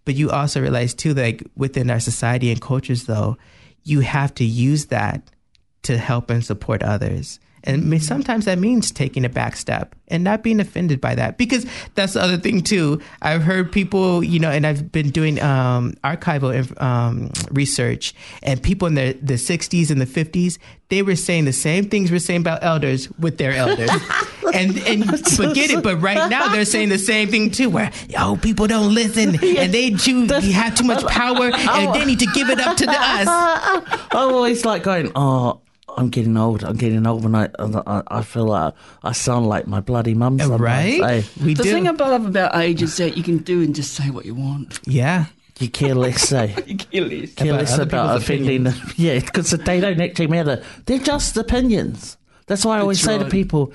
But 0.05 0.15
you 0.17 0.31
also 0.31 0.61
realize 0.61 0.95
too, 0.95 1.15
like 1.15 1.45
within 1.57 1.91
our 1.91 2.01
society 2.01 2.51
and 2.51 2.61
cultures, 2.61 3.05
though, 3.05 3.37
you 3.85 4.01
have 4.01 4.35
to 4.35 4.45
use 4.45 4.87
that 4.87 5.31
to 5.83 5.99
help 5.99 6.31
and 6.31 6.45
support 6.45 6.83
others. 6.83 7.39
And 7.65 7.89
may- 7.89 7.99
sometimes 7.99 8.45
that 8.47 8.59
means 8.59 8.91
taking 8.91 9.25
a 9.25 9.29
back 9.29 9.57
step 9.57 9.95
and 10.09 10.25
not 10.25 10.43
being 10.43 10.61
offended 10.61 11.01
by 11.01 11.15
that. 11.15 11.39
Because 11.39 11.67
that's 11.95 12.15
the 12.15 12.23
other 12.23 12.37
thing, 12.37 12.63
too. 12.63 13.01
I've 13.23 13.43
heard 13.43 13.73
people, 13.73 14.23
you 14.23 14.39
know, 14.39 14.51
and 14.51 14.67
I've 14.67 14.93
been 14.93 15.11
doing 15.11 15.41
um, 15.41 15.95
archival 16.05 16.81
um, 16.81 17.31
research, 17.51 18.15
and 18.43 18.63
people 18.63 18.89
in 18.89 18.95
the, 18.95 19.13
the 19.23 19.35
60s 19.35 19.91
and 19.91 20.01
the 20.01 20.07
50s, 20.07 20.59
they 20.89 21.03
were 21.03 21.17
saying 21.17 21.47
the 21.47 21.53
same 21.53 21.89
things 21.89 22.11
we're 22.11 22.19
saying 22.19 22.41
about 22.41 22.63
elders 22.63 23.11
with 23.13 23.39
their 23.39 23.53
elders. 23.53 23.91
and 24.55 24.77
and 24.81 25.05
forget 25.29 25.71
it, 25.71 25.83
but 25.83 25.97
right 26.03 26.29
now 26.29 26.49
they're 26.49 26.67
saying 26.67 26.91
the 26.91 26.99
same 26.99 27.29
thing, 27.29 27.51
too, 27.51 27.71
where, 27.71 27.91
oh, 28.19 28.39
people 28.43 28.67
don't 28.67 28.93
listen, 28.95 29.31
and 29.43 29.73
they 29.73 29.91
do 29.91 30.27
have 30.27 30.75
too 30.75 30.85
much 30.85 31.05
power, 31.07 31.51
and 31.55 31.95
they 31.95 32.05
need 32.05 32.19
to 32.19 32.27
give 32.35 32.51
it 32.51 32.61
up 32.61 32.77
to 32.77 32.87
the, 32.87 32.93
us. 32.93 33.27
I'm 34.13 34.35
always 34.35 34.65
like 34.65 34.83
going, 34.83 35.13
oh, 35.15 35.61
I'm 35.97 36.09
getting 36.09 36.37
old. 36.37 36.65
I'm 36.65 36.77
getting 36.77 37.07
old, 37.07 37.25
and 37.25 37.37
I, 37.37 37.49
I, 37.59 38.03
I 38.07 38.23
feel 38.23 38.47
like 38.47 38.75
I 39.03 39.13
sound 39.13 39.47
like 39.47 39.67
my 39.67 39.81
bloody 39.81 40.15
mum. 40.15 40.39
sometimes, 40.39 40.61
Right? 40.61 41.01
eh? 41.03 41.23
We 41.45 41.55
the 41.55 41.63
do. 41.63 41.71
thing 41.73 41.87
I 41.89 41.91
love 41.93 42.27
about 42.27 42.55
age 42.57 42.83
is 42.83 42.97
that 42.97 43.17
you 43.17 43.23
can 43.23 43.39
do 43.39 43.63
and 43.63 43.75
just 43.75 43.95
say 43.95 44.11
what 44.11 44.25
you 44.25 44.35
want. 44.35 44.81
yeah. 44.87 45.27
You 45.59 45.69
care 45.69 45.95
less, 45.95 46.33
eh? 46.33 46.57
You 46.67 46.77
care 46.77 47.03
less. 47.05 47.35
care 47.35 47.49
About 47.53 47.61
less 47.61 47.79
about 47.79 48.17
offending 48.17 48.65
them. 48.65 48.75
Yeah, 48.97 49.21
because 49.21 49.51
they 49.51 49.81
don't 49.81 50.01
actually 50.01 50.27
matter. 50.27 50.65
They're 50.87 50.99
just 50.99 51.37
opinions. 51.37 52.17
That's 52.47 52.65
why 52.65 52.79
I 52.79 52.81
always 52.81 53.01
That's 53.03 53.19
say 53.19 53.23
to 53.23 53.31
people, 53.31 53.73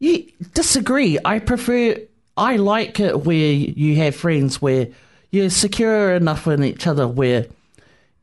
you 0.00 0.26
disagree. 0.54 1.18
I 1.24 1.38
prefer, 1.38 1.96
I 2.36 2.56
like 2.56 2.98
it 2.98 3.24
where 3.24 3.52
you 3.52 3.94
have 3.96 4.16
friends 4.16 4.60
where 4.60 4.88
you're 5.30 5.50
secure 5.50 6.14
enough 6.14 6.46
in 6.48 6.64
each 6.64 6.86
other 6.88 7.06
where 7.06 7.46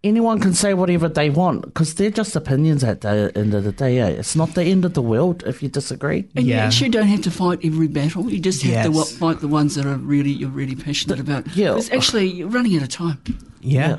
anyone 0.06 0.40
can 0.40 0.54
say 0.54 0.74
whatever 0.74 1.10
they 1.10 1.30
want 1.30 1.62
because 1.64 1.96
they're 1.96 2.12
just 2.12 2.36
opinions 2.36 2.84
at 2.84 3.02
the 3.02 3.32
end 3.36 3.54
of 3.54 3.64
the 3.66 3.72
day. 3.74 4.00
Eh? 4.00 4.08
It's 4.08 4.36
not 4.36 4.54
the 4.56 4.64
end 4.64 4.86
of 4.86 4.94
the 4.94 5.02
world 5.02 5.44
if 5.46 5.62
you 5.62 5.68
disagree. 5.70 6.30
And 6.36 6.46
you 6.48 6.54
actually 6.54 6.90
don't 6.92 7.08
have 7.08 7.22
to 7.24 7.32
fight 7.32 7.60
every 7.64 7.88
battle. 7.88 8.30
You 8.32 8.40
just 8.40 8.62
have 8.64 8.86
to 8.86 8.92
Yes. 8.92 8.96
wa- 8.96 9.04
fight 9.34 9.42
the 9.42 9.48
ones 9.50 9.76
that 9.76 9.86
are 9.86 9.98
really 9.98 10.30
you're 10.32 10.50
really 10.50 10.76
passionate 10.76 11.20
about. 11.20 11.56
yeah. 11.58 11.76
It's 11.76 11.92
actually 11.92 12.28
you're 12.32 12.48
running 12.48 12.78
out 12.78 12.84
of 12.84 12.90
time. 12.90 13.22
Yeah. 13.62 13.98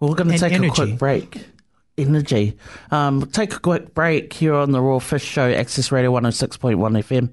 Well, 0.00 0.10
we're 0.10 0.16
going 0.16 0.28
to 0.28 0.34
And 0.34 0.40
take 0.40 0.52
a 0.62 0.68
quick 0.70 0.98
break. 0.98 1.44
Energy. 1.98 2.56
Um, 2.90 3.26
take 3.32 3.52
a 3.54 3.60
quick 3.60 3.92
break 3.94 4.32
here 4.32 4.54
on 4.54 4.72
the 4.72 4.80
Raw 4.80 4.98
Fish 4.98 5.24
Show, 5.24 5.50
Access 5.52 5.92
Radio 5.92 6.10
106.1 6.12 6.96
FM. 7.02 7.28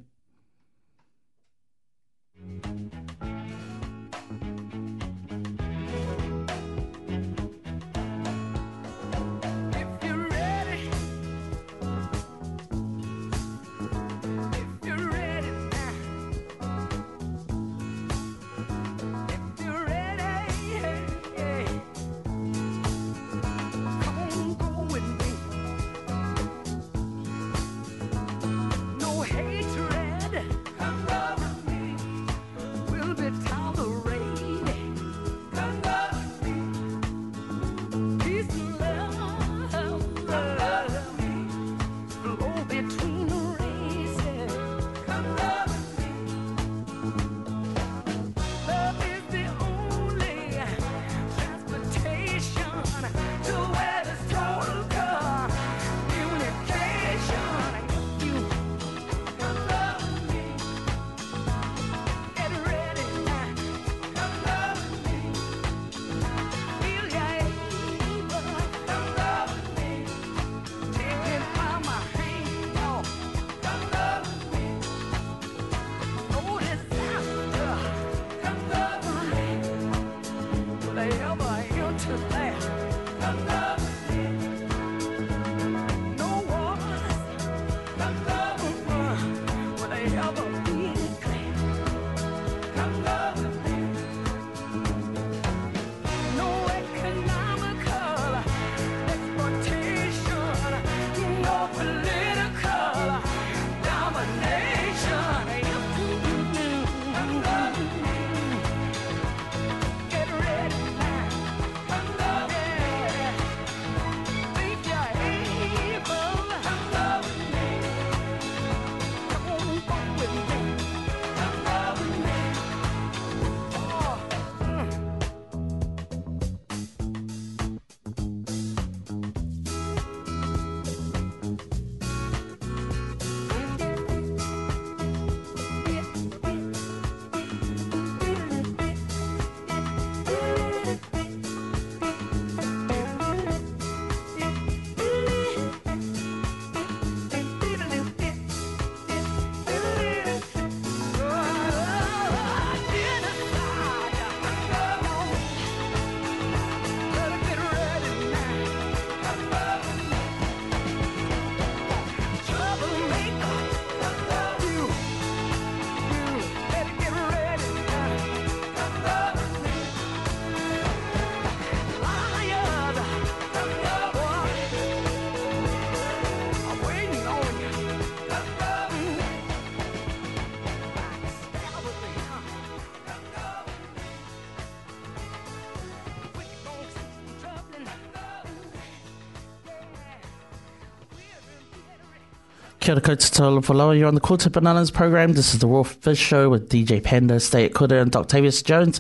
Kia 192.90 192.96
ora 192.96 193.02
koutou 193.04 193.62
tō 193.62 193.64
Whalawa. 193.66 194.00
You're 194.00 194.08
on 194.08 194.16
the 194.16 194.20
Quilted 194.20 194.52
Bananas 194.52 194.90
program. 194.90 195.34
This 195.34 195.54
is 195.54 195.60
the 195.60 195.68
Raw 195.68 195.84
Fish 195.84 196.18
Show 196.18 196.50
with 196.50 196.70
DJ 196.70 197.04
Panda, 197.04 197.40
Stay 197.40 197.66
at 197.66 197.74
Kuta, 197.74 198.02
and 198.02 198.16
Octavius 198.16 198.64
Jones. 198.64 199.00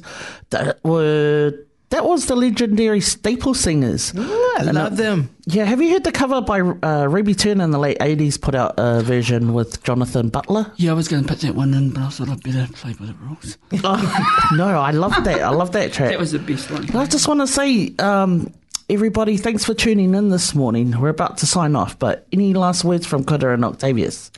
That 0.51 0.77
were 0.83 1.55
that 1.89 2.05
was 2.05 2.27
the 2.27 2.35
legendary 2.35 3.01
Staple 3.01 3.55
Singers. 3.55 4.13
I 4.15 4.61
love 4.61 4.95
them. 4.97 5.31
Yeah, 5.47 5.65
have 5.65 5.81
you 5.81 5.89
heard 5.89 6.03
the 6.03 6.11
cover 6.11 6.39
by 6.39 6.59
uh, 6.59 7.07
Ruby 7.07 7.33
Turner 7.33 7.63
in 7.63 7.71
the 7.71 7.79
late 7.79 7.97
'80s? 7.97 8.39
Put 8.39 8.53
out 8.53 8.75
a 8.77 9.01
version 9.01 9.55
with 9.55 9.81
Jonathan 9.81 10.29
Butler. 10.29 10.71
Yeah, 10.75 10.91
I 10.91 10.93
was 10.93 11.07
going 11.07 11.23
to 11.23 11.27
put 11.27 11.41
that 11.41 11.55
one 11.55 11.73
in, 11.73 11.89
but 11.89 12.03
I 12.03 12.09
thought 12.09 12.29
I'd 12.29 12.43
better 12.43 12.71
play 12.71 12.93
by 12.93 13.07
the 13.07 13.15
rules. 13.15 13.57
Oh, 13.83 14.51
no, 14.55 14.67
I 14.67 14.91
love 14.91 15.15
that. 15.23 15.41
I 15.41 15.49
love 15.49 15.71
that 15.71 15.93
track. 15.93 16.11
That 16.11 16.19
was 16.19 16.31
the 16.31 16.37
best 16.37 16.69
one. 16.69 16.95
I 16.95 17.07
just 17.07 17.27
want 17.27 17.39
to 17.39 17.47
say, 17.47 17.95
um, 17.97 18.53
everybody, 18.89 19.37
thanks 19.37 19.63
for 19.65 19.73
tuning 19.73 20.15
in 20.15 20.29
this 20.29 20.55
morning. 20.55 20.99
We're 20.99 21.09
about 21.09 21.37
to 21.39 21.45
sign 21.45 21.75
off, 21.75 21.97
but 21.99 22.25
any 22.31 22.53
last 22.53 22.83
words 22.83 23.05
from 23.05 23.23
Kuda 23.23 23.53
and 23.53 23.63
Octavius? 23.65 24.31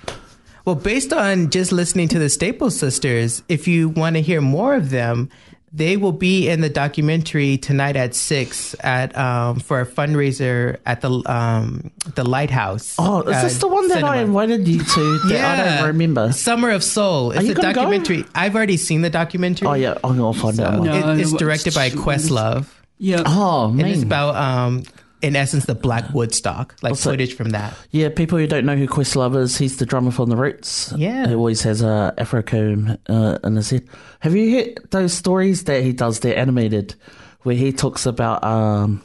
Well, 0.65 0.75
based 0.75 1.11
on 1.13 1.49
just 1.49 1.71
listening 1.71 2.07
to 2.09 2.19
the 2.19 2.29
Staples 2.29 2.77
sisters, 2.77 3.43
if 3.49 3.67
you 3.67 3.89
want 3.89 4.15
to 4.15 4.21
hear 4.21 4.41
more 4.41 4.75
of 4.75 4.89
them, 4.91 5.29
they 5.73 5.95
will 5.95 6.11
be 6.11 6.49
in 6.49 6.59
the 6.59 6.69
documentary 6.69 7.57
tonight 7.57 7.95
at 7.95 8.13
six 8.13 8.75
at 8.81 9.17
um, 9.17 9.59
for 9.59 9.79
a 9.79 9.85
fundraiser 9.85 10.77
at 10.85 10.99
the 10.99 11.09
um, 11.25 11.89
the 12.15 12.25
Lighthouse. 12.25 12.95
Oh, 12.99 13.21
is 13.21 13.41
this 13.41 13.55
uh, 13.55 13.59
the 13.61 13.67
one 13.73 13.87
that 13.87 14.03
I 14.03 14.17
cinema. 14.17 14.21
invited 14.23 14.67
you 14.67 14.83
to? 14.83 15.19
That 15.29 15.59
I 15.59 15.77
don't 15.77 15.87
remember. 15.87 16.33
Summer 16.33 16.71
of 16.71 16.83
Soul. 16.83 17.31
It's 17.31 17.45
you 17.45 17.51
a 17.51 17.55
gonna 17.55 17.73
go? 17.73 17.81
documentary. 17.83 18.25
I've 18.35 18.53
already 18.53 18.75
seen 18.75 19.01
the 19.01 19.09
documentary. 19.09 19.67
Oh 19.69 19.73
yeah, 19.73 19.97
I'm 20.03 20.17
gonna 20.17 20.37
find 20.37 20.59
out. 20.59 20.73
So 20.73 20.77
more. 20.77 20.85
No. 20.87 20.93
it- 21.13 21.19
it's 21.21 21.31
it's 21.31 21.39
directed 21.39 21.73
by 21.73 21.89
Questlove. 21.89 22.67
Yeah. 23.03 23.23
Oh 23.25 23.69
man, 23.69 23.85
And 23.87 23.95
it's 23.95 24.03
about, 24.03 24.35
um, 24.35 24.83
in 25.23 25.35
essence, 25.35 25.65
the 25.65 25.73
Black 25.75 26.13
Woodstock, 26.13 26.75
like 26.83 26.91
Also- 26.91 27.09
footage 27.11 27.33
from 27.35 27.49
that. 27.49 27.73
Yeah, 27.89 28.09
people 28.09 28.37
who 28.37 28.45
don't 28.45 28.63
know 28.65 28.75
who 28.75 28.87
Questlove 28.87 29.35
is, 29.35 29.57
he's 29.57 29.77
the 29.77 29.85
drummer 29.87 30.11
from 30.11 30.29
The 30.29 30.35
Roots. 30.35 30.93
Yeah. 30.95 31.27
He 31.27 31.33
always 31.33 31.63
has 31.63 31.81
a 31.81 32.13
afro 32.19 32.43
comb 32.43 32.97
uh, 33.09 33.39
in 33.43 33.55
his 33.55 33.71
head. 33.71 33.87
Have 34.19 34.35
you 34.35 34.51
heard 34.55 34.79
those 34.91 35.13
stories 35.13 35.63
that 35.63 35.83
he 35.83 35.93
does? 35.93 36.19
They're 36.19 36.37
animated, 36.37 36.93
where 37.41 37.55
he 37.55 37.71
talks 37.71 38.05
about 38.05 38.43
um, 38.43 39.01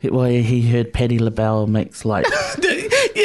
where 0.00 0.42
he 0.42 0.68
heard 0.68 0.92
Patti 0.92 1.18
LaBelle 1.20 1.68
makes 1.68 2.04
like 2.04 2.26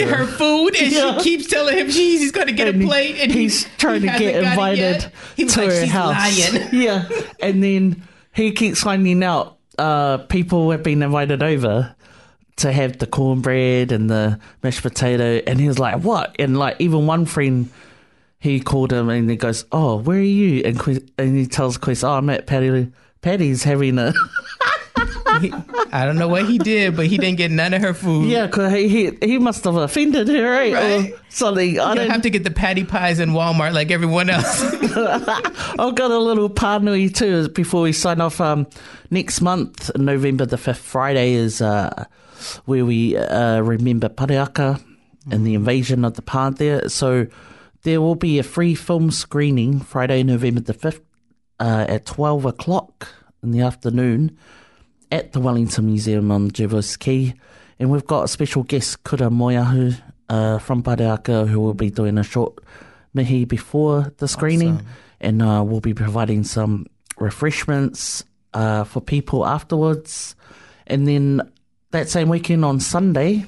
her 0.05 0.25
food, 0.27 0.75
and 0.79 0.91
Yeah. 0.91 1.17
she 1.17 1.23
keeps 1.23 1.47
telling 1.47 1.75
him 1.77 1.87
she's, 1.89 2.21
he's 2.21 2.31
going 2.31 2.47
to 2.47 2.53
get 2.53 2.67
And 2.67 2.83
a 2.83 2.85
plate, 2.85 3.15
and 3.19 3.31
he's 3.31 3.65
he, 3.65 3.71
trying 3.77 4.01
he 4.01 4.07
to 4.09 4.19
get 4.19 4.35
hasn't 4.35 4.43
got 4.43 4.43
it 4.43 4.51
invited 4.51 5.01
yet. 5.03 5.11
He 5.35 5.43
was 5.45 5.53
to 5.55 5.61
like, 5.65 5.71
her 5.73 5.85
house. 5.87 6.51
lying. 6.51 6.67
yeah, 6.73 7.09
and 7.39 7.63
then 7.63 8.03
he 8.33 8.51
keeps 8.51 8.81
finding 8.81 9.23
out 9.23 9.56
uh, 9.77 10.17
people 10.17 10.71
have 10.71 10.83
been 10.83 11.03
invited 11.03 11.43
over 11.43 11.95
to 12.57 12.71
have 12.71 12.97
the 12.97 13.07
cornbread 13.07 13.91
and 13.91 14.09
the 14.09 14.39
mashed 14.63 14.81
potato, 14.81 15.41
and 15.45 15.59
he 15.59 15.67
was 15.67 15.79
like, 15.79 16.01
"What?" 16.01 16.35
And 16.39 16.57
like 16.57 16.77
even 16.79 17.05
one 17.05 17.25
friend. 17.25 17.69
He 18.39 18.59
called 18.59 18.93
him 18.93 19.09
and 19.09 19.27
he 19.27 19.35
goes, 19.35 19.65
"Oh, 19.71 19.97
where 19.97 20.19
are 20.19 20.21
you?" 20.21 20.61
And 20.63 20.79
Quiz, 20.79 21.03
and 21.17 21.35
he 21.35 21.47
tells 21.47 21.75
Quiz, 21.77 22.03
"Oh, 22.03 22.13
I'm 22.13 22.29
at. 22.29 22.45
Patti's 22.45 23.63
having 23.63 23.97
a 23.97 24.13
He- 25.41 25.53
I 25.91 26.05
don't 26.05 26.17
know 26.17 26.27
what 26.27 26.45
he 26.45 26.57
did, 26.57 26.95
but 26.95 27.07
he 27.07 27.17
didn't 27.17 27.37
get 27.37 27.51
none 27.51 27.73
of 27.73 27.81
her 27.81 27.93
food. 27.93 28.29
yeah, 28.29 28.47
'cause 28.47 28.71
he, 28.73 28.87
he 28.87 29.11
he 29.21 29.37
must 29.37 29.63
have 29.63 29.75
offended 29.75 30.27
her, 30.27 30.49
right? 30.51 30.73
Right. 30.73 31.13
Or 31.13 31.19
something. 31.29 31.79
I 31.79 31.89
You 31.93 31.99
don't 31.99 32.09
have 32.09 32.21
to 32.23 32.29
get 32.29 32.43
the 32.43 32.51
patty 32.51 32.83
pies 32.83 33.19
in 33.19 33.31
Walmart 33.31 33.73
like 33.73 33.91
everyone 33.91 34.29
else. 34.29 34.61
I've 35.79 35.95
got 35.95 36.11
a 36.11 36.17
little 36.17 36.49
pānui 36.49 37.13
too 37.13 37.49
before 37.49 37.81
we 37.83 37.91
sign 37.93 38.21
off. 38.21 38.39
Um, 38.41 38.67
next 39.11 39.41
month, 39.41 39.91
November 39.97 40.45
the 40.45 40.57
5th, 40.57 40.77
Friday, 40.77 41.33
is 41.33 41.61
uh, 41.61 42.05
where 42.65 42.85
we 42.85 43.15
uh, 43.17 43.61
remember 43.61 44.09
Parihaka 44.09 44.81
and 45.31 45.45
the 45.45 45.53
invasion 45.55 46.05
of 46.05 46.13
the 46.15 46.53
there. 46.57 46.89
So 46.89 47.27
there 47.83 48.01
will 48.01 48.15
be 48.15 48.39
a 48.39 48.43
free 48.43 48.75
film 48.75 49.11
screening 49.11 49.79
Friday, 49.79 50.23
November 50.23 50.61
the 50.61 50.73
5th 50.73 51.01
uh, 51.59 51.85
at 51.87 52.05
12 52.05 52.45
o'clock 52.45 53.07
in 53.43 53.51
the 53.51 53.61
afternoon 53.61 54.37
at 55.11 55.33
the 55.33 55.39
Wellington 55.39 55.85
Museum 55.85 56.31
on 56.31 56.51
Jervis 56.51 56.97
Quay. 56.97 57.33
And 57.79 57.91
we've 57.91 58.05
got 58.05 58.23
a 58.23 58.27
special 58.27 58.63
guest, 58.63 59.03
Kura 59.03 59.29
Moeahu 59.29 59.99
uh, 60.29 60.59
from 60.59 60.83
Parihaka, 60.83 61.47
who 61.47 61.59
will 61.59 61.73
be 61.73 61.89
doing 61.89 62.17
a 62.17 62.23
short 62.23 62.59
mihi 63.13 63.45
before 63.45 64.13
the 64.17 64.27
screening. 64.27 64.75
Awesome. 64.75 64.87
And 65.19 65.41
uh, 65.41 65.63
we'll 65.65 65.81
be 65.81 65.93
providing 65.93 66.43
some 66.43 66.87
refreshments 67.17 68.23
uh, 68.53 68.83
for 68.83 69.01
people 69.01 69.45
afterwards. 69.45 70.35
And 70.85 71.07
then 71.07 71.41
that 71.91 72.09
same 72.09 72.29
weekend 72.29 72.63
on 72.63 72.79
Sunday, 72.79 73.45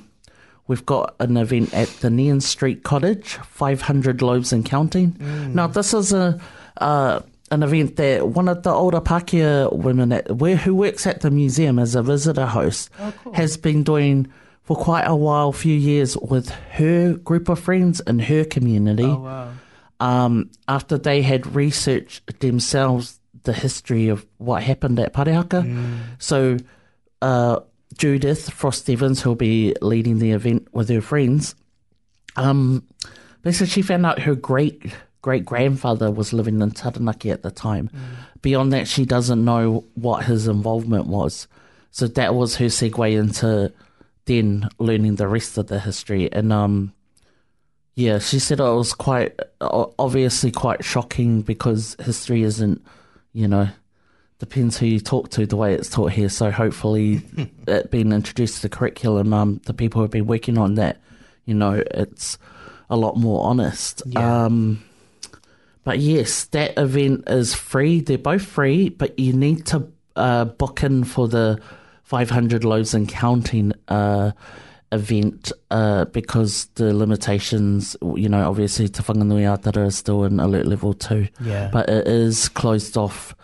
we've 0.68 0.86
got 0.86 1.16
an 1.20 1.38
event 1.38 1.74
at 1.74 1.88
the 2.02 2.10
Nairn 2.10 2.42
Street 2.42 2.84
Cottage, 2.84 3.34
500 3.34 4.22
Loaves 4.22 4.52
and 4.52 4.66
Counting. 4.66 5.16
Now, 5.54 5.68
this 5.68 5.94
is 5.94 6.14
a 6.14 6.40
uh, 6.78 7.22
an 7.52 7.64
event 7.64 7.96
that 7.98 8.28
one 8.30 8.48
of 8.48 8.64
the 8.64 8.72
older 8.72 9.02
Pakeha 9.02 9.72
women 9.76 10.12
at, 10.12 10.32
where, 10.38 10.56
who 10.56 10.76
works 10.76 11.08
at 11.08 11.22
the 11.22 11.32
museum 11.32 11.80
as 11.80 11.96
a 11.96 12.02
visitor 12.04 12.46
host 12.46 12.90
has 13.34 13.58
been 13.58 13.84
doing 13.84 14.28
for 14.64 14.76
quite 14.76 15.06
a 15.06 15.16
while, 15.16 15.52
few 15.52 15.74
years, 15.76 16.16
with 16.18 16.50
her 16.50 17.14
group 17.14 17.50
of 17.50 17.60
friends 17.60 18.02
in 18.02 18.20
her 18.20 18.46
community 18.46 19.04
Oh, 19.06 19.18
wow. 19.20 19.52
um, 20.00 20.52
after 20.68 20.98
they 20.98 21.22
had 21.24 21.56
researched 21.56 22.40
themselves 22.40 23.20
the 23.44 23.54
history 23.54 24.10
of 24.10 24.26
what 24.38 24.62
happened 24.62 25.00
at 25.00 25.14
Parihaka. 25.14 25.64
So 26.20 26.58
uh, 27.22 27.62
Judith 27.98 28.52
Frost 28.52 28.88
Evans, 28.90 29.22
who'll 29.22 29.34
be 29.36 29.74
leading 29.82 30.20
the 30.20 30.32
event 30.32 30.68
with 30.72 30.90
her 30.90 31.02
friends, 31.02 31.56
um, 32.36 32.86
basically 33.42 33.68
she 33.68 33.82
found 33.82 34.06
out 34.06 34.20
her 34.20 34.36
great 34.36 34.94
great 35.22 35.46
grandfather 35.46 36.12
was 36.12 36.34
living 36.34 36.62
in 36.62 36.72
Taranaki 36.72 37.32
at 37.32 37.44
the 37.44 37.52
time. 37.52 37.90
Beyond 38.42 38.72
that, 38.74 38.88
she 38.88 39.06
doesn't 39.06 39.44
know 39.44 39.86
what 39.96 40.26
his 40.26 40.48
involvement 40.48 41.08
was. 41.08 41.48
So 41.92 42.08
that 42.08 42.36
was 42.36 42.56
her 42.58 42.66
segue 42.66 43.18
into 43.18 43.74
then 44.26 44.70
learning 44.78 45.16
the 45.16 45.28
rest 45.28 45.58
of 45.58 45.68
the 45.68 45.80
history. 45.80 46.32
And 46.32 46.54
um, 46.54 46.94
yeah, 47.96 48.20
she 48.20 48.40
said 48.40 48.60
it 48.60 48.64
was 48.64 48.94
quite 48.94 49.38
obviously 49.60 50.52
quite 50.52 50.86
shocking 50.86 51.42
because 51.42 51.96
history 52.00 52.44
isn't, 52.44 52.82
you 53.34 53.48
know, 53.48 53.70
depends 54.38 54.78
who 54.78 54.86
you 54.86 55.00
talk 55.00 55.30
to 55.32 55.46
the 55.46 55.58
way 55.58 55.74
it's 55.74 55.90
taught 55.90 56.14
here. 56.14 56.30
So 56.30 56.52
hopefully, 56.52 57.22
it 57.68 57.92
being 57.92 58.14
introduced 58.14 58.58
to 58.58 58.62
the 58.64 58.70
curriculum, 58.70 59.34
um, 59.34 59.62
the 59.66 59.74
people 59.74 60.02
who've 60.02 60.12
been 60.12 60.28
working 60.28 60.58
on 60.58 60.76
that, 60.76 61.02
you 61.46 61.54
know, 61.54 61.84
it's 61.92 62.38
a 62.90 62.96
lot 62.96 63.18
more 63.18 63.46
honest. 63.46 64.04
Yeah. 64.06 64.46
Um, 64.46 64.84
but 65.84 66.00
yes, 66.00 66.46
that 66.46 66.78
event 66.78 67.24
is 67.28 67.54
free. 67.54 68.02
They're 68.02 68.18
both 68.18 68.44
free, 68.44 68.90
but 68.90 69.18
you 69.18 69.34
need 69.34 69.66
to 69.68 69.92
uh, 70.16 70.46
book 70.46 70.84
in 70.84 71.04
for 71.04 71.28
the 71.28 71.60
500 72.04 72.64
loaves 72.64 72.94
and 72.94 73.08
counting 73.08 73.74
uh, 73.88 74.32
event 74.92 75.52
uh, 75.72 76.06
because 76.06 76.66
the 76.76 76.94
limitations, 76.94 77.96
you 78.16 78.28
know, 78.28 78.48
obviously 78.48 78.88
Te 78.90 79.04
Whanganui-a-Tara 79.04 79.88
is 79.88 79.98
still 79.98 80.24
in 80.24 80.40
alert 80.40 80.66
level 80.66 80.94
two. 80.94 81.28
Yeah. 81.40 81.70
But 81.72 81.90
it 81.90 82.08
is 82.08 82.50
closed 82.50 82.98
off. 82.98 83.36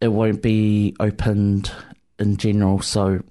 It 0.00 0.08
won't 0.08 0.42
be 0.42 0.96
opened 1.00 1.70
in 2.18 2.36
general. 2.36 2.80
So 2.80 3.22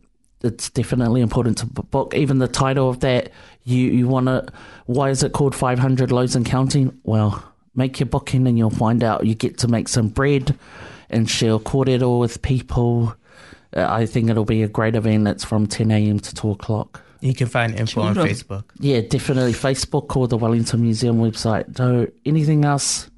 it's 0.43 0.69
definitely 0.69 1.21
important 1.21 1.57
to 1.59 1.65
book. 1.65 2.13
Even 2.15 2.39
the 2.39 2.47
title 2.47 2.89
of 2.89 2.99
that, 3.01 3.31
you, 3.63 3.89
you 3.89 4.07
want 4.07 4.27
to, 4.27 4.45
why 4.85 5.09
is 5.09 5.23
it 5.23 5.33
called 5.33 5.55
500 5.55 6.11
Loaves 6.11 6.35
and 6.35 6.45
Counting? 6.45 6.99
Well, 7.03 7.50
make 7.75 7.99
your 7.99 8.07
booking 8.07 8.47
and 8.47 8.57
you'll 8.57 8.69
find 8.69 9.03
out 9.03 9.25
you 9.25 9.35
get 9.35 9.57
to 9.59 9.67
make 9.67 9.87
some 9.87 10.09
bread 10.09 10.57
and 11.09 11.29
share 11.29 11.57
kōrero 11.59 12.19
with 12.19 12.41
people. 12.41 13.15
Uh, 13.75 13.85
I 13.89 14.05
think 14.05 14.29
it'll 14.29 14.45
be 14.45 14.63
a 14.63 14.67
great 14.67 14.95
event. 14.95 15.27
It's 15.27 15.43
from 15.43 15.67
10 15.67 15.91
a.m. 15.91 16.19
to 16.19 16.35
2 16.35 16.51
o'clock. 16.51 17.01
You 17.21 17.35
can 17.35 17.47
find 17.47 17.75
info 17.75 18.01
on 18.01 18.15
Facebook. 18.15 18.63
Yeah, 18.79 19.01
definitely 19.01 19.53
Facebook 19.53 20.15
or 20.15 20.27
the 20.27 20.37
Wellington 20.37 20.81
Museum 20.81 21.17
website. 21.17 21.77
So, 21.77 22.07
anything 22.25 22.65
else, 22.65 23.10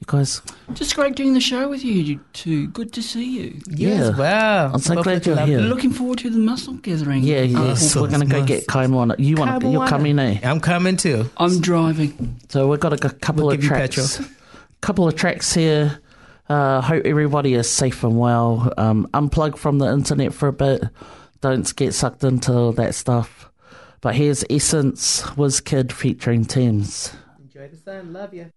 you 0.00 0.04
guys? 0.06 0.42
Just 0.74 0.94
great 0.94 1.14
doing 1.16 1.32
the 1.34 1.40
show 1.40 1.68
with 1.68 1.84
you, 1.84 1.94
you 1.94 2.20
two. 2.32 2.68
Good 2.68 2.92
to 2.94 3.02
see 3.02 3.38
you. 3.40 3.60
Yes, 3.68 4.12
Yeah. 4.12 4.18
wow. 4.18 4.72
I'm 4.74 4.78
so 4.80 4.94
Both 4.94 5.04
glad 5.04 5.14
look 5.26 5.26
you're 5.38 5.46
here. 5.46 5.58
Looking 5.60 5.90
forward 5.92 6.18
to 6.20 6.30
the 6.30 6.38
mussel 6.38 6.74
gathering. 6.74 7.22
Yeah, 7.22 7.42
yeah. 7.42 7.58
Mussels, 7.58 7.96
we're 8.02 8.10
gonna 8.10 8.26
go 8.26 8.44
get 8.44 8.66
mussels. 8.68 8.90
Kaimon. 8.90 9.14
You 9.18 9.36
want? 9.36 9.62
You're 9.62 9.72
Kaimon. 9.82 9.88
coming, 9.88 10.18
eh? 10.18 10.40
I'm 10.42 10.60
coming 10.60 10.96
too. 10.98 11.30
I'm 11.38 11.60
driving. 11.60 12.38
So 12.50 12.68
we've 12.68 12.80
got 12.80 12.92
a 12.92 12.98
couple 13.10 13.44
We'll 13.46 13.54
of 13.54 13.60
give 13.60 13.68
tracks. 13.68 14.16
petrol. 14.18 14.30
Couple 14.82 15.08
of 15.08 15.16
tracks 15.16 15.54
here. 15.54 15.98
Uh, 16.50 16.80
hope 16.82 17.04
everybody 17.06 17.54
is 17.54 17.68
safe 17.68 18.04
and 18.04 18.18
well. 18.18 18.72
Um, 18.76 19.08
unplug 19.14 19.56
from 19.56 19.78
the 19.78 19.86
internet 19.90 20.32
for 20.34 20.48
a 20.48 20.52
bit. 20.52 20.84
Don't 21.40 21.74
get 21.74 21.94
sucked 21.94 22.22
into 22.22 22.72
that 22.76 22.94
stuff. 22.94 23.50
But 24.02 24.14
here's 24.14 24.44
Essence 24.50 25.34
Was 25.36 25.60
Kid 25.60 25.92
featuring 25.92 26.44
Thames. 26.44 27.12
Enjoy 27.42 27.68
the 27.68 27.76
sun. 27.78 28.12
Love 28.12 28.34
you. 28.34 28.50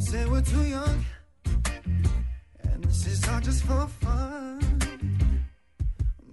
Say 0.00 0.24
we're 0.26 0.40
too 0.40 0.62
young, 0.62 1.04
and 2.62 2.84
this 2.84 3.06
is 3.06 3.28
all 3.28 3.40
just 3.40 3.64
for 3.64 3.86
fun. 4.00 4.60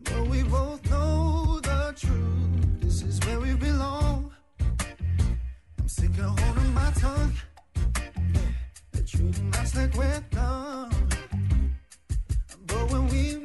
But 0.04 0.28
we 0.28 0.44
both 0.44 0.90
know 0.90 1.60
the 1.62 1.94
truth. 1.98 2.80
This 2.80 3.02
is 3.02 3.20
where 3.26 3.40
we 3.40 3.54
belong. 3.56 4.32
I'm 5.80 5.88
sick 5.90 6.12
of 6.20 6.40
holding 6.40 6.74
my 6.74 6.92
tongue. 6.92 7.34
The 8.92 9.02
truth 9.02 9.42
must 9.42 9.76
like 9.76 9.96
we're 9.96 10.24
done. 10.32 11.10
But 12.68 12.92
when 12.92 13.08
we 13.10 13.45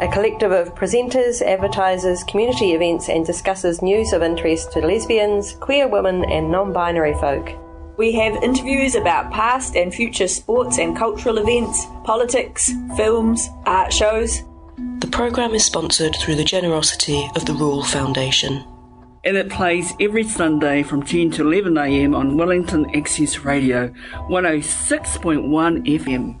a 0.00 0.08
collective 0.08 0.50
of 0.50 0.74
presenters, 0.74 1.40
advertisers, 1.40 2.24
community 2.24 2.72
events, 2.72 3.08
and 3.08 3.24
discusses 3.24 3.82
news 3.82 4.12
of 4.12 4.22
interest 4.22 4.72
to 4.72 4.80
lesbians, 4.80 5.52
queer 5.60 5.86
women, 5.86 6.24
and 6.24 6.50
non 6.50 6.72
binary 6.72 7.14
folk. 7.14 7.50
We 7.96 8.12
have 8.12 8.42
interviews 8.42 8.96
about 8.96 9.30
past 9.30 9.76
and 9.76 9.94
future 9.94 10.26
sports 10.26 10.78
and 10.78 10.96
cultural 10.96 11.38
events, 11.38 11.86
politics, 12.02 12.72
films, 12.96 13.48
art 13.66 13.92
shows. 13.92 14.42
The 14.98 15.08
programme 15.12 15.54
is 15.54 15.64
sponsored 15.64 16.16
through 16.16 16.34
the 16.34 16.44
generosity 16.44 17.30
of 17.36 17.44
the 17.44 17.54
Rural 17.54 17.84
Foundation. 17.84 18.64
And 19.22 19.36
it 19.36 19.48
plays 19.48 19.94
every 20.00 20.24
Sunday 20.24 20.82
from 20.82 21.04
10 21.04 21.30
to 21.32 21.44
11am 21.44 22.16
on 22.16 22.36
Wellington 22.36 22.94
Access 22.96 23.38
Radio 23.38 23.88
106.1 24.28 25.86
FM. 25.86 26.40